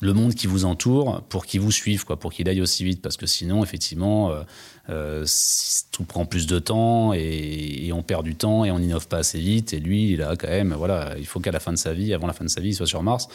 le 0.00 0.12
monde 0.12 0.34
qui 0.34 0.46
vous 0.46 0.64
entoure 0.64 1.22
pour 1.28 1.46
qu'il 1.46 1.60
vous 1.60 1.70
suive, 1.70 2.04
quoi, 2.04 2.18
pour 2.18 2.32
qu'il 2.32 2.48
aille 2.48 2.60
aussi 2.60 2.84
vite. 2.84 3.00
Parce 3.02 3.16
que 3.16 3.26
sinon, 3.26 3.62
effectivement, 3.62 4.32
tout 5.92 6.04
prend 6.04 6.26
plus 6.26 6.46
de 6.46 6.58
temps 6.58 7.14
et, 7.14 7.86
et 7.86 7.92
on 7.92 8.02
perd 8.02 8.24
du 8.24 8.34
temps 8.34 8.64
et 8.64 8.72
on 8.72 8.80
n'innove 8.80 9.06
pas 9.06 9.18
assez 9.18 9.38
vite. 9.38 9.72
Et 9.72 9.78
lui, 9.78 10.12
il 10.12 10.22
a 10.22 10.34
quand 10.34 10.48
même, 10.48 10.74
voilà, 10.74 11.14
il 11.18 11.26
faut 11.26 11.38
qu'à 11.38 11.52
la 11.52 11.60
fin 11.60 11.72
de 11.72 11.78
sa 11.78 11.92
vie, 11.92 12.12
avant 12.12 12.26
la 12.26 12.32
fin 12.32 12.44
de 12.44 12.50
sa 12.50 12.60
vie, 12.60 12.70
il 12.70 12.74
soit 12.74 12.86
sur 12.86 13.02
Mars. 13.04 13.28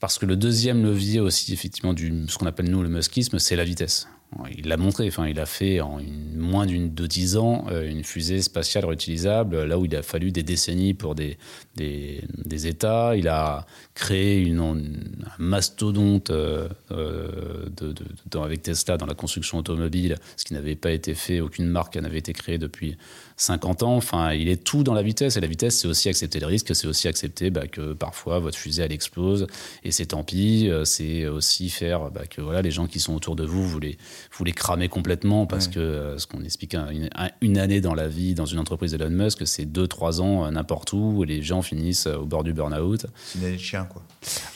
Parce 0.00 0.18
que 0.18 0.26
le 0.26 0.36
deuxième 0.36 0.82
levier 0.82 1.20
aussi, 1.20 1.52
effectivement, 1.52 1.94
du, 1.94 2.24
ce 2.28 2.36
qu'on 2.36 2.46
appelle 2.46 2.68
nous 2.68 2.82
le 2.82 2.88
muskisme, 2.88 3.38
c'est 3.38 3.56
la 3.56 3.64
vitesse. 3.64 4.08
Il 4.56 4.68
l'a 4.68 4.76
montré, 4.76 5.06
enfin, 5.08 5.26
il 5.26 5.38
a 5.38 5.46
fait 5.46 5.80
en 5.80 5.98
moins 6.34 6.66
d'une, 6.66 6.94
de 6.94 7.06
10 7.06 7.36
ans 7.36 7.66
euh, 7.70 7.88
une 7.88 8.02
fusée 8.02 8.40
spatiale 8.40 8.84
réutilisable, 8.86 9.64
là 9.64 9.78
où 9.78 9.84
il 9.84 9.94
a 9.94 10.02
fallu 10.02 10.32
des 10.32 10.42
décennies 10.42 10.94
pour 10.94 11.14
des, 11.14 11.36
des, 11.76 12.22
des 12.44 12.66
États. 12.66 13.14
Il 13.16 13.28
a 13.28 13.66
créé 13.94 14.40
une, 14.40 14.60
un 14.60 15.42
mastodonte 15.42 16.30
euh, 16.30 16.68
euh, 16.92 17.68
de, 17.76 18.38
avec 18.38 18.62
Tesla 18.62 18.96
dans 18.96 19.06
la 19.06 19.14
construction 19.14 19.58
automobile, 19.58 20.16
ce 20.36 20.44
qui 20.44 20.54
n'avait 20.54 20.76
pas 20.76 20.92
été 20.92 21.14
fait, 21.14 21.40
aucune 21.40 21.66
marque 21.66 21.96
n'avait 21.96 22.18
été 22.18 22.32
créée 22.32 22.58
depuis 22.58 22.96
50 23.42 23.82
ans. 23.82 23.96
Enfin, 23.96 24.32
il 24.32 24.48
est 24.48 24.62
tout 24.62 24.82
dans 24.84 24.94
la 24.94 25.02
vitesse, 25.02 25.36
et 25.36 25.40
la 25.40 25.46
vitesse, 25.46 25.78
c'est 25.80 25.88
aussi 25.88 26.08
accepter 26.08 26.40
le 26.40 26.46
risque, 26.46 26.74
c'est 26.74 26.86
aussi 26.86 27.08
accepter 27.08 27.50
bah, 27.50 27.66
que 27.66 27.92
parfois 27.92 28.38
votre 28.38 28.56
fusée, 28.56 28.82
elle 28.82 28.92
explose, 28.92 29.46
et 29.84 29.90
c'est 29.90 30.06
tant 30.06 30.22
pis. 30.24 30.68
Euh, 30.70 30.84
C'est 30.84 31.26
aussi 31.26 31.70
faire 31.70 32.10
bah, 32.10 32.22
que 32.28 32.40
voilà, 32.40 32.62
les 32.62 32.70
gens 32.70 32.86
qui 32.86 33.00
sont 33.00 33.14
autour 33.14 33.36
de 33.36 33.44
vous, 33.44 33.66
vous 33.66 33.80
les, 33.80 33.98
vous 34.36 34.44
les 34.44 34.52
cramez 34.52 34.88
complètement, 34.88 35.46
parce 35.46 35.66
Ouais. 35.66 35.72
que 35.74 35.80
euh, 35.80 36.18
ce 36.18 36.26
qu'on 36.26 36.42
explique, 36.44 36.74
hein, 36.74 36.86
une, 36.90 37.08
un- 37.14 37.30
une 37.40 37.58
année 37.58 37.80
dans 37.80 37.94
la 37.94 38.08
vie, 38.08 38.34
dans 38.34 38.46
une 38.46 38.58
entreprise 38.58 38.92
d'Elon 38.92 39.10
Musk, 39.10 39.46
c'est 39.46 39.64
2-3 39.64 40.20
ans 40.20 40.44
euh, 40.46 40.50
n'importe 40.50 40.92
où, 40.92 41.22
et 41.24 41.26
les 41.26 41.42
gens 41.42 41.62
finissent 41.62 42.06
au 42.06 42.24
bord 42.24 42.44
du 42.44 42.52
burn-out. 42.52 43.06
C'est 43.24 43.38
une 43.38 43.44
année 43.46 43.56
de 43.56 43.60
chien, 43.60 43.84
quoi. 43.84 44.02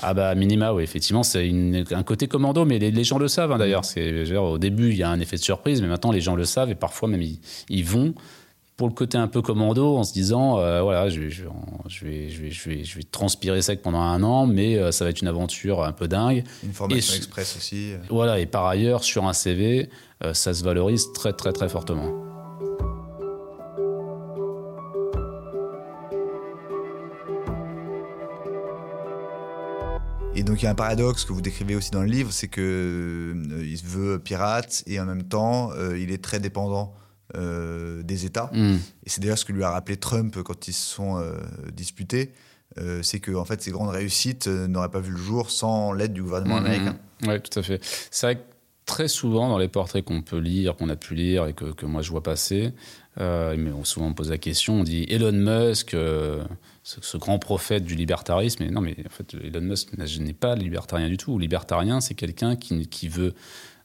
Ah 0.01 0.15
bah 0.15 0.35
minima, 0.35 0.73
oui, 0.73 0.83
effectivement, 0.85 1.23
c'est 1.25 1.49
un 1.91 2.03
côté 2.03 2.29
commando, 2.29 2.65
mais 2.65 2.79
les, 2.79 2.91
les 2.91 3.05
gens 3.05 3.19
le 3.19 3.29
savent 3.29 3.51
hein, 3.53 3.59
d'ailleurs. 3.59 3.83
Dire, 3.83 4.43
au 4.43 4.59
début, 4.59 4.91
il 4.91 4.97
y 4.97 5.03
a 5.03 5.11
un 5.11 5.19
effet 5.21 5.37
de 5.37 5.43
surprise, 5.43 5.81
mais 5.83 5.89
maintenant 5.89 6.13
les 6.13 6.21
gens 6.21 6.37
le 6.37 6.45
savent 6.45 6.71
et 6.71 6.75
parfois 6.75 7.09
même 7.09 7.23
ils, 7.23 7.39
ils 7.69 7.85
vont 7.85 8.15
pour 8.77 8.89
le 8.89 8.93
côté 8.95 9.17
un 9.17 9.27
peu 9.29 9.41
commando 9.41 9.97
en 9.97 10.05
se 10.05 10.13
disant, 10.13 10.59
euh, 10.59 10.83
voilà, 10.83 11.09
je 11.09 11.21
vais, 11.21 11.31
je, 11.31 11.45
vais, 11.45 11.49
en- 11.49 11.89
je, 11.89 12.05
vais, 12.05 12.29
je, 12.29 12.43
vais, 12.43 12.51
je, 12.51 12.69
vais, 12.69 12.85
je 12.85 12.97
vais 12.99 13.05
transpirer 13.05 13.63
sec 13.63 13.81
pendant 13.81 14.01
un 14.01 14.23
an, 14.23 14.47
mais 14.47 14.77
euh, 14.77 14.93
ça 14.93 15.05
va 15.05 15.11
être 15.11 15.23
une 15.23 15.29
aventure 15.29 15.83
un 15.83 15.93
peu 15.93 16.09
dingue. 16.09 16.45
Une 16.63 16.75
formation 16.75 17.15
Et- 17.15 17.17
express 17.17 17.57
aussi. 17.57 17.93
euh. 17.95 17.99
Voilà, 18.11 18.39
et 18.39 18.45
par 18.47 18.67
ailleurs, 18.67 19.03
sur 19.03 19.27
un 19.27 19.33
CV, 19.33 19.89
euh, 20.25 20.35
ça 20.35 20.53
se 20.53 20.63
valorise 20.63 21.07
très 21.15 21.33
très 21.33 21.53
très 21.53 21.71
fortement. 21.71 22.13
Et 30.35 30.43
donc 30.43 30.61
il 30.61 30.65
y 30.67 30.69
a 30.69 30.71
un 30.71 30.75
paradoxe 30.75 31.25
que 31.25 31.33
vous 31.33 31.41
décrivez 31.41 31.75
aussi 31.77 31.91
dans 31.91 32.03
le 32.03 32.09
livre, 32.09 32.31
c'est 32.31 32.49
que 32.49 33.35
il 33.65 33.79
se 33.79 33.87
veut 33.87 34.19
pirate 34.19 34.83
et 34.87 35.01
en 35.01 35.07
même 35.07 35.23
temps 35.23 35.71
il 35.99 36.11
est 36.11 36.23
très 36.23 36.41
dépendant 36.41 36.93
euh, 37.37 38.03
des 38.03 38.25
États. 38.27 38.51
Hmm. 38.53 38.77
Et 39.05 39.11
c'est 39.11 39.21
d'ailleurs 39.21 39.39
ce 39.39 39.45
que 39.45 39.53
lui 39.53 39.63
a 39.63 39.71
rappelé 39.71 39.97
Trump 39.97 40.37
quand 40.43 40.69
ils 40.69 40.73
se 40.73 40.95
sont 40.95 41.19
euh, 41.19 41.39
disputés. 41.73 42.33
Euh, 42.79 43.03
c'est 43.03 43.21
que 43.21 43.33
en 43.33 43.45
fait 43.45 43.63
ses 43.63 43.71
grandes 43.71 43.91
réussites 43.91 44.49
n'auraient 44.49 44.91
pas 44.91 45.01
vu 45.01 45.13
le 45.13 45.17
jour 45.17 45.51
sans 45.51 45.93
l'aide 45.93 46.13
du 46.13 46.23
gouvernement 46.23 46.57
américain. 46.57 46.99
Oui, 47.23 47.41
tout 47.41 47.59
à 47.59 47.63
fait. 47.63 47.81
C'est 48.11 48.27
vrai 48.27 48.37
que 48.37 48.43
très 48.87 49.09
souvent, 49.09 49.49
dans 49.49 49.59
les 49.59 49.69
portraits 49.69 50.05
qu'on 50.05 50.23
peut 50.23 50.39
lire, 50.39 50.77
qu'on 50.77 50.89
a 50.89 50.97
pu 50.97 51.15
lire 51.15 51.47
et 51.47 51.53
que, 51.53 51.67
que 51.67 51.85
moi 51.85 52.03
je 52.03 52.11
vois 52.11 52.23
passer, 52.23 52.73
euh, 53.21 53.57
mais 53.59 53.73
on, 53.73 53.85
souvent 53.85 54.09
me 54.09 54.15
pose 54.15 54.31
la 54.31 54.39
question, 54.39 54.81
on 54.81 54.85
dit 54.85 55.07
Elon 55.09 55.33
Musk, 55.33 55.95
euh, 55.95 56.45
ce, 56.83 57.01
ce 57.03 57.17
grand 57.17 57.39
prophète 57.39 57.85
du 57.85 57.95
libertarisme. 57.97 58.63
Et 58.63 58.71
non, 58.71 58.81
mais 58.81 58.97
en 59.05 59.11
fait, 59.11 59.35
Elon 59.43 59.61
Musk 59.61 59.97
n'est 59.97 60.33
pas 60.33 60.55
libertarien 60.55 61.09
du 61.09 61.17
tout. 61.17 61.39
Libertarien, 61.39 62.01
c'est 62.01 62.15
quelqu'un 62.15 62.57
qui, 62.57 62.87
qui 62.89 63.09
veut 63.09 63.35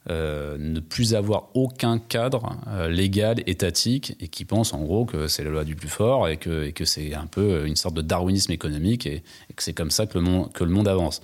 euh, 0.10 0.58
ne 0.58 0.80
plus 0.80 1.14
avoir 1.14 1.50
aucun 1.54 2.00
cadre 2.00 2.58
euh, 2.68 2.90
légal, 2.90 3.44
étatique, 3.46 4.16
et 4.20 4.28
qui 4.28 4.46
pense 4.46 4.74
en 4.74 4.82
gros 4.82 5.06
que 5.06 5.28
c'est 5.28 5.44
la 5.44 5.52
loi 5.52 5.64
du 5.64 5.76
plus 5.76 5.90
fort 5.90 6.28
et 6.28 6.38
que, 6.38 6.66
et 6.66 6.74
que 6.74 6.86
c'est 6.86 7.14
un 7.14 7.28
peu 7.28 7.68
une 7.68 7.76
sorte 7.76 7.96
de 7.96 8.02
darwinisme 8.02 8.52
économique 8.52 9.06
et, 9.06 9.24
et 9.50 9.54
que 9.56 9.62
c'est 9.62 9.74
comme 9.74 9.92
ça 9.92 10.08
que 10.08 10.18
le 10.18 10.24
monde, 10.24 10.52
que 10.54 10.64
le 10.64 10.72
monde 10.72 10.88
avance. 10.88 11.22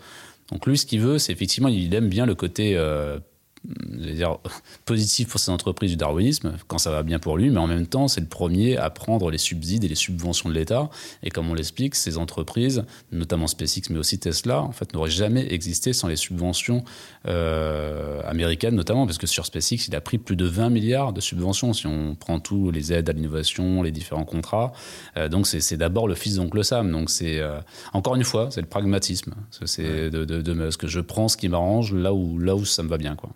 Donc 0.52 0.66
lui, 0.66 0.78
ce 0.78 0.86
qu'il 0.86 1.02
veut, 1.02 1.18
c'est 1.18 1.32
effectivement, 1.32 1.70
il 1.70 1.94
aime 1.94 2.10
bien 2.10 2.26
le 2.26 2.36
côté 2.36 2.78
euh, 2.78 3.20
dire, 3.68 4.38
positif 4.86 5.30
pour 5.30 5.40
ces 5.40 5.52
entreprises 5.52 5.92
du 5.92 5.98
darwinisme, 5.98 6.54
quand 6.68 6.78
ça 6.78 6.92
va 6.92 7.04
bien 7.04 7.20
pour 7.20 7.38
lui, 7.38 7.50
mais 7.50 7.60
en 7.60 7.68
même 7.68 7.88
temps, 7.88 8.08
c'est 8.08 8.22
le 8.22 8.28
premier 8.28 8.78
à 8.78 8.90
prendre 8.90 9.30
les 9.30 9.38
subsides 9.38 9.84
et 9.84 9.88
les 9.88 9.96
subventions 9.96 10.50
de 10.50 10.54
l'État. 10.54 10.90
Et 11.24 11.30
comme 11.30 11.50
on 11.50 11.54
l'explique, 11.54 11.96
ces 11.96 12.18
entreprises, 12.18 12.86
notamment 13.12 13.48
SpaceX, 13.48 13.90
mais 13.90 14.00
aussi 14.00 14.20
Tesla, 14.20 14.62
en 14.62 14.72
fait, 14.72 14.94
n'auraient 14.94 15.10
jamais 15.10 15.52
existé 15.54 15.94
sans 15.94 16.08
les 16.08 16.16
subventions 16.16 16.84
euh, 17.28 18.22
américaines, 18.24 18.76
notamment, 18.76 19.06
parce 19.06 19.18
que 19.18 19.28
sur 19.28 19.46
SpaceX, 19.46 19.88
il 19.88 19.96
a 19.96 20.02
pris 20.02 20.18
plus 20.18 20.36
de 20.36 20.46
20 20.46 20.70
milliards 20.70 21.14
de 21.14 21.22
subventions, 21.22 21.74
si 21.74 21.88
on 21.88 22.16
prend 22.16 22.40
tous 22.40 22.72
les 22.72 22.94
aides 22.94 23.10
à 23.10 23.14
l'innovation, 23.14 23.82
les 23.84 23.92
différents 23.92 24.26
contrats. 24.26 24.72
Euh, 25.18 25.30
donc, 25.30 25.48
c'est 25.48 25.78
d'abord 25.78 26.08
le 26.08 26.16
fils 26.16 26.36
d'oncle 26.36 26.64
Sam. 26.64 26.92
Donc, 26.92 27.10
c'est, 27.10 27.40
euh, 27.40 27.60
encore 27.94 28.16
une 28.16 28.24
fois, 28.24 28.50
c'est 28.52 28.62
le 28.62 28.68
pragmatisme 28.68 29.34
c'est 29.66 30.10
de, 30.10 30.26
de, 30.26 30.42
de 30.42 30.54
Musk. 30.54 30.88
Je 30.88 31.00
prends 31.00 31.28
ce 31.28 31.38
qui 31.38 31.50
m'arrange 31.50 31.94
là 31.94 32.14
où, 32.14 32.40
là 32.40 32.56
où 32.56 32.66
ça 32.66 32.84
me 32.84 32.90
va 32.90 32.98
bien, 32.98 33.16
quoi. 33.16 33.30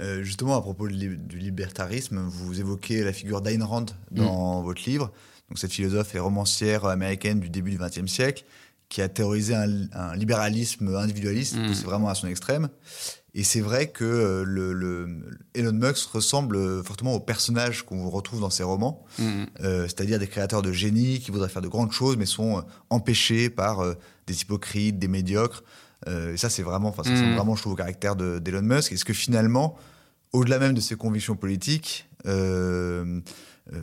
Euh, 0.00 0.22
justement, 0.22 0.56
à 0.56 0.60
propos 0.62 0.86
li- 0.86 1.16
du 1.18 1.38
libertarisme, 1.38 2.18
vous 2.18 2.58
évoquez 2.60 3.04
la 3.04 3.12
figure 3.12 3.42
d'Ayn 3.42 3.64
Rand 3.64 3.86
dans 4.10 4.62
votre 4.62 4.82
livre. 4.88 5.12
Donc, 5.48 5.58
cette 5.58 5.72
philosophe 5.72 6.14
et 6.14 6.18
romancière 6.18 6.86
américaine 6.86 7.40
du 7.40 7.50
début 7.50 7.70
du 7.72 7.78
XXe 7.78 8.10
siècle 8.10 8.44
qui 8.88 9.00
a 9.02 9.08
théorisé 9.08 9.54
un, 9.54 9.68
un 9.92 10.14
libéralisme 10.16 10.94
individualiste, 10.96 11.56
Mm. 11.56 11.74
c'est 11.74 11.84
vraiment 11.84 12.08
à 12.08 12.14
son 12.14 12.26
extrême. 12.28 12.68
Et 13.34 13.44
c'est 13.44 13.60
vrai 13.62 13.88
que 13.90 14.04
euh, 14.04 14.44
le, 14.44 14.72
le- 14.74 15.08
Elon 15.54 15.72
Musk 15.72 16.08
ressemble 16.10 16.56
euh, 16.56 16.82
fortement 16.82 17.14
au 17.14 17.20
personnage 17.20 17.82
qu'on 17.82 18.08
retrouve 18.10 18.40
dans 18.40 18.50
ses 18.50 18.62
romans, 18.62 19.04
euh, 19.20 19.84
c'est-à-dire 19.84 20.18
des 20.18 20.26
créateurs 20.26 20.60
de 20.60 20.72
génie 20.72 21.20
qui 21.20 21.30
voudraient 21.30 21.48
faire 21.48 21.62
de 21.62 21.68
grandes 21.68 21.92
choses 21.92 22.16
mais 22.18 22.26
sont 22.26 22.62
empêchés 22.90 23.48
par 23.48 23.80
euh, 23.80 23.94
des 24.26 24.40
hypocrites, 24.42 24.98
des 24.98 25.08
médiocres. 25.08 25.64
Euh, 26.08 26.34
et 26.34 26.36
ça, 26.36 26.48
c'est 26.50 26.62
vraiment, 26.62 26.88
enfin, 26.88 27.02
ça 27.04 27.10
ressemble 27.10 27.30
Mm. 27.32 27.36
vraiment, 27.36 27.54
je 27.56 27.62
trouve, 27.62 27.74
au 27.74 27.76
caractère 27.76 28.16
de- 28.16 28.38
d'Elon 28.38 28.62
Musk. 28.62 28.92
Est-ce 28.92 29.04
que 29.04 29.12
finalement, 29.12 29.76
au-delà 30.32 30.58
même 30.58 30.74
de 30.74 30.80
ses 30.80 30.96
convictions 30.96 31.36
politiques, 31.36 32.08
euh, 32.26 33.20
euh, 33.72 33.80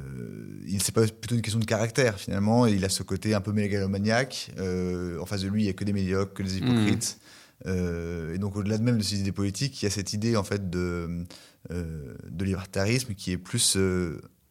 il 0.68 0.82
c'est 0.82 0.92
pas 0.94 1.08
plutôt 1.08 1.36
une 1.36 1.42
question 1.42 1.60
de 1.60 1.66
caractère 1.66 2.20
finalement. 2.20 2.66
Il 2.66 2.84
a 2.84 2.90
ce 2.90 3.04
côté 3.04 3.34
un 3.34 3.42
peu 3.42 3.52
mégalomaniaque. 3.54 4.52
Euh, 4.58 5.20
en 5.20 5.26
face 5.26 5.42
de 5.42 5.48
lui, 5.48 5.64
il 5.64 5.66
y 5.68 5.70
a 5.70 5.74
que 5.74 5.84
des 5.86 5.94
médiocres, 5.94 6.34
que 6.34 6.44
des 6.44 6.58
hypocrites. 6.58 7.20
Euh, 7.66 8.34
et 8.34 8.38
donc, 8.38 8.56
au-delà 8.56 8.78
de 8.78 8.84
même 8.84 8.98
de 8.98 9.04
ses 9.04 9.20
idées 9.20 9.32
politiques, 9.32 9.82
il 9.82 9.86
y 9.86 9.88
a 9.88 9.92
cette 9.92 10.14
idée 10.14 10.36
en 10.38 10.44
fait 10.44 10.70
de, 10.70 11.26
de 11.70 12.46
libertarisme 12.46 13.14
qui 13.14 13.32
est 13.32 13.38
plus 13.38 13.78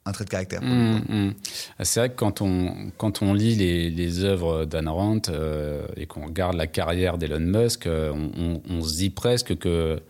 un 0.08 0.12
trait 0.12 0.24
de 0.24 0.30
caractère. 0.30 0.62
Mmh, 0.62 1.00
mmh. 1.08 1.34
C'est 1.82 2.00
vrai 2.00 2.08
que 2.10 2.16
quand 2.16 2.40
on, 2.40 2.72
quand 2.96 3.22
on 3.22 3.34
lit 3.34 3.54
les, 3.54 3.90
les 3.90 4.24
œuvres 4.24 4.64
d'Anne 4.64 4.88
Rand 4.88 5.20
euh, 5.28 5.86
et 5.96 6.06
qu'on 6.06 6.26
regarde 6.26 6.56
la 6.56 6.66
carrière 6.66 7.18
d'Elon 7.18 7.40
Musk, 7.40 7.86
euh, 7.86 8.10
on, 8.12 8.30
on- 8.42 8.62
on 8.70 8.82
se 8.82 8.96
dit 8.96 9.10
presque 9.10 9.56
que 9.58 10.00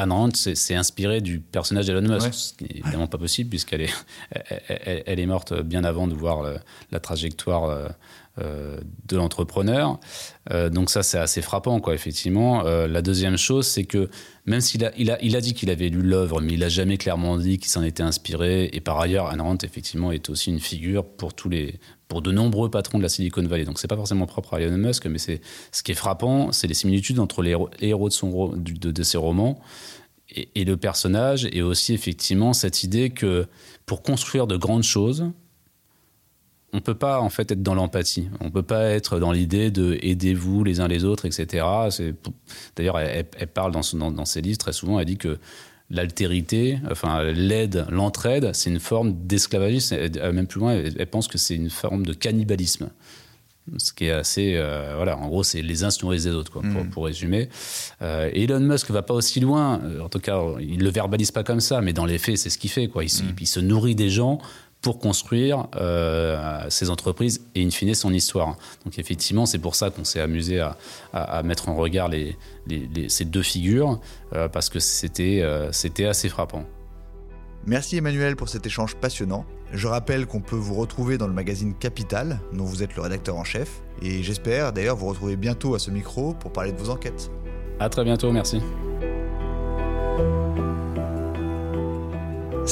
Anne 0.00 0.12
Rand 0.12 0.34
s'est 0.34 0.74
inspirée 0.74 1.20
du 1.20 1.40
personnage 1.40 1.86
d'Elon 1.86 2.02
Musk, 2.02 2.32
ce 2.32 2.52
qui 2.54 2.64
n'est 2.64 2.80
évidemment 2.80 3.06
pas 3.06 3.18
possible 3.18 3.50
puisqu'elle 3.50 3.82
est, 3.82 3.94
elle, 5.06 5.20
est 5.20 5.26
morte 5.26 5.54
bien 5.62 5.84
avant 5.84 6.06
de 6.06 6.14
voir 6.14 6.42
la 6.90 7.00
trajectoire 7.00 7.90
euh, 8.40 8.78
de 9.08 9.16
l'entrepreneur. 9.16 9.98
Euh, 10.52 10.70
donc 10.70 10.88
ça, 10.88 11.02
c'est 11.02 11.18
assez 11.18 11.42
frappant, 11.42 11.80
quoi, 11.80 11.94
effectivement. 11.94 12.64
Euh, 12.64 12.86
la 12.86 13.02
deuxième 13.02 13.36
chose, 13.36 13.66
c'est 13.66 13.84
que 13.84 14.08
même 14.46 14.60
s'il 14.60 14.84
a, 14.84 14.92
il 14.96 15.10
a, 15.10 15.18
il 15.20 15.34
a 15.34 15.40
dit 15.40 15.52
qu'il 15.52 15.68
avait 15.68 15.88
lu 15.88 16.00
l'œuvre, 16.00 16.40
mais 16.40 16.52
il 16.52 16.60
n'a 16.60 16.68
jamais 16.68 16.96
clairement 16.96 17.36
dit 17.36 17.58
qu'il 17.58 17.68
s'en 17.68 17.82
était 17.82 18.04
inspiré. 18.04 18.70
Et 18.72 18.80
par 18.80 19.00
ailleurs, 19.00 19.26
Anne 19.26 19.40
Rand, 19.40 19.58
effectivement, 19.64 20.12
est 20.12 20.30
aussi 20.30 20.50
une 20.50 20.60
figure 20.60 21.04
pour 21.04 21.34
tous 21.34 21.48
les 21.48 21.80
pour 22.10 22.22
de 22.22 22.32
nombreux 22.32 22.68
patrons 22.68 22.98
de 22.98 23.04
la 23.04 23.08
Silicon 23.08 23.42
Valley. 23.44 23.64
Donc 23.64 23.78
c'est 23.78 23.88
pas 23.88 23.96
forcément 23.96 24.26
propre 24.26 24.54
à 24.54 24.60
Elon 24.60 24.76
Musk, 24.76 25.06
mais 25.06 25.18
c'est 25.18 25.40
ce 25.70 25.82
qui 25.84 25.92
est 25.92 25.94
frappant, 25.94 26.50
c'est 26.50 26.66
les 26.66 26.74
similitudes 26.74 27.20
entre 27.20 27.40
les 27.40 27.56
héros, 27.80 28.08
de, 28.10 29.02
ses 29.04 29.16
romans 29.16 29.60
et, 30.28 30.64
le 30.64 30.76
personnage, 30.76 31.48
et 31.52 31.62
aussi 31.62 31.94
effectivement 31.94 32.52
cette 32.52 32.82
idée 32.82 33.10
que 33.10 33.46
pour 33.86 34.02
construire 34.02 34.48
de 34.48 34.56
grandes 34.56 34.82
choses, 34.82 35.30
on 36.72 36.80
peut 36.80 36.94
pas 36.94 37.20
en 37.20 37.30
fait 37.30 37.52
être 37.52 37.62
dans 37.62 37.76
l'empathie. 37.76 38.28
On 38.40 38.50
peut 38.50 38.64
pas 38.64 38.86
être 38.86 39.20
dans 39.20 39.30
l'idée 39.30 39.70
de 39.70 39.96
aidez-vous 40.02 40.64
les 40.64 40.80
uns 40.80 40.88
les 40.88 41.04
autres, 41.04 41.26
etc. 41.26 41.64
D'ailleurs, 42.74 42.98
elle, 42.98 43.24
parle 43.54 43.70
dans, 43.70 44.10
dans, 44.10 44.24
ses 44.24 44.40
livres 44.40 44.58
très 44.58 44.72
souvent. 44.72 44.98
Elle 44.98 45.06
dit 45.06 45.16
que 45.16 45.38
l'altérité, 45.90 46.78
enfin 46.90 47.24
l'aide, 47.24 47.86
l'entraide, 47.90 48.50
c'est 48.54 48.70
une 48.70 48.80
forme 48.80 49.12
d'esclavagisme. 49.26 49.96
Même 50.32 50.46
plus 50.46 50.60
loin, 50.60 50.72
elle, 50.72 51.06
pense 51.06 51.28
que 51.28 51.38
c'est 51.38 51.56
une 51.56 51.70
forme 51.70 52.06
de 52.06 52.12
cannibalisme. 52.12 52.90
Ce 53.78 53.92
qui 53.92 54.06
est 54.06 54.10
assez, 54.10 54.54
euh, 54.56 54.94
voilà, 54.96 55.16
en 55.18 55.28
gros, 55.28 55.44
c'est 55.44 55.62
les 55.62 55.84
uns 55.84 55.90
se 55.90 56.02
nourrissent 56.04 56.24
des 56.24 56.32
autres, 56.32 56.50
quoi, 56.50 56.62
pour, 56.90 57.02
mm. 57.02 57.06
résumer. 57.06 57.48
Euh, 58.02 58.30
Elon 58.32 58.58
Musk 58.60 58.90
va 58.90 59.02
pas 59.02 59.14
aussi 59.14 59.38
loin. 59.38 59.80
En 60.02 60.08
tout 60.08 60.18
cas, 60.18 60.40
il 60.60 60.82
le 60.82 60.90
verbalise 60.90 61.30
pas 61.30 61.44
comme 61.44 61.60
ça, 61.60 61.80
mais 61.80 61.92
dans 61.92 62.06
les 62.06 62.18
faits, 62.18 62.38
c'est 62.38 62.50
ce 62.50 62.58
qu'il 62.58 62.70
fait, 62.70 62.88
quoi. 62.88 63.04
Il, 63.04 63.08
mm. 63.08 63.36
il 63.40 63.46
se 63.46 63.60
nourrit 63.60 63.94
des 63.94 64.10
gens 64.10 64.40
pour 64.82 64.98
construire 64.98 65.66
euh, 65.76 66.64
ses 66.68 66.90
entreprises 66.90 67.46
et 67.54 67.64
in 67.64 67.70
fine 67.70 67.94
son 67.94 68.12
histoire. 68.12 68.56
Donc 68.84 68.98
effectivement, 68.98 69.46
c'est 69.46 69.58
pour 69.58 69.74
ça 69.74 69.90
qu'on 69.90 70.04
s'est 70.04 70.20
amusé 70.20 70.60
à, 71.12 71.42
mettre 71.42 71.68
en 71.68 71.74
regard 71.74 72.08
les, 72.08 72.36
ces 73.08 73.24
deux 73.24 73.42
figures, 73.42 74.00
euh, 74.34 74.48
parce 74.48 74.68
que 74.68 74.78
c'était 74.78 75.40
euh, 75.42 75.70
c'était 75.72 76.06
assez 76.06 76.28
frappant. 76.28 76.64
Merci 77.66 77.98
Emmanuel 77.98 78.36
pour 78.36 78.48
cet 78.48 78.64
échange 78.64 78.96
passionnant. 78.96 79.44
Je 79.72 79.86
rappelle 79.86 80.26
qu'on 80.26 80.40
peut 80.40 80.56
vous 80.56 80.74
retrouver 80.74 81.18
dans 81.18 81.26
le 81.26 81.34
magazine 81.34 81.74
Capital, 81.74 82.40
dont 82.52 82.64
vous 82.64 82.82
êtes 82.82 82.96
le 82.96 83.02
rédacteur 83.02 83.36
en 83.36 83.44
chef, 83.44 83.82
et 84.02 84.22
j'espère 84.22 84.72
d'ailleurs 84.72 84.96
vous 84.96 85.06
retrouver 85.06 85.36
bientôt 85.36 85.74
à 85.74 85.78
ce 85.78 85.90
micro 85.90 86.32
pour 86.34 86.52
parler 86.52 86.72
de 86.72 86.78
vos 86.78 86.90
enquêtes. 86.90 87.30
À 87.78 87.88
très 87.88 88.04
bientôt, 88.04 88.32
merci. 88.32 88.60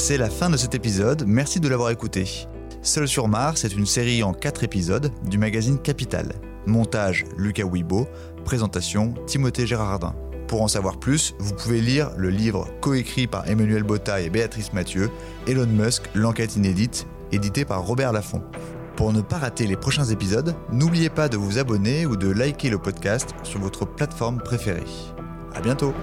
C'est 0.01 0.17
la 0.17 0.29
fin 0.29 0.49
de 0.49 0.55
cet 0.55 0.73
épisode, 0.73 1.25
merci 1.27 1.59
de 1.59 1.67
l'avoir 1.67 1.89
écouté. 1.89 2.47
Seul 2.81 3.05
sur 3.05 3.27
Mars 3.27 3.65
est 3.65 3.75
une 3.75 3.85
série 3.85 4.23
en 4.23 4.31
4 4.31 4.63
épisodes 4.63 5.11
du 5.29 5.37
magazine 5.37 5.77
Capital. 5.77 6.31
Montage 6.65 7.25
Lucas 7.37 7.65
Wibo, 7.65 8.07
présentation 8.45 9.13
Timothée 9.27 9.67
Gérardin. 9.67 10.15
Pour 10.47 10.61
en 10.61 10.69
savoir 10.69 10.99
plus, 10.99 11.35
vous 11.39 11.53
pouvez 11.53 11.81
lire 11.81 12.11
le 12.17 12.29
livre 12.29 12.65
coécrit 12.79 13.27
par 13.27 13.47
Emmanuel 13.47 13.83
Botta 13.83 14.21
et 14.21 14.29
Béatrice 14.29 14.71
Mathieu, 14.71 15.11
Elon 15.47 15.67
Musk, 15.67 16.03
l'enquête 16.15 16.55
inédite, 16.55 17.05
édité 17.33 17.65
par 17.65 17.85
Robert 17.85 18.13
Laffont. 18.13 18.41
Pour 18.95 19.11
ne 19.11 19.21
pas 19.21 19.37
rater 19.37 19.67
les 19.67 19.77
prochains 19.77 20.05
épisodes, 20.05 20.55
n'oubliez 20.71 21.09
pas 21.09 21.27
de 21.27 21.37
vous 21.37 21.59
abonner 21.59 22.05
ou 22.05 22.15
de 22.15 22.31
liker 22.31 22.69
le 22.69 22.79
podcast 22.79 23.35
sur 23.43 23.59
votre 23.59 23.85
plateforme 23.85 24.39
préférée. 24.39 24.81
À 25.53 25.59
bientôt! 25.59 25.93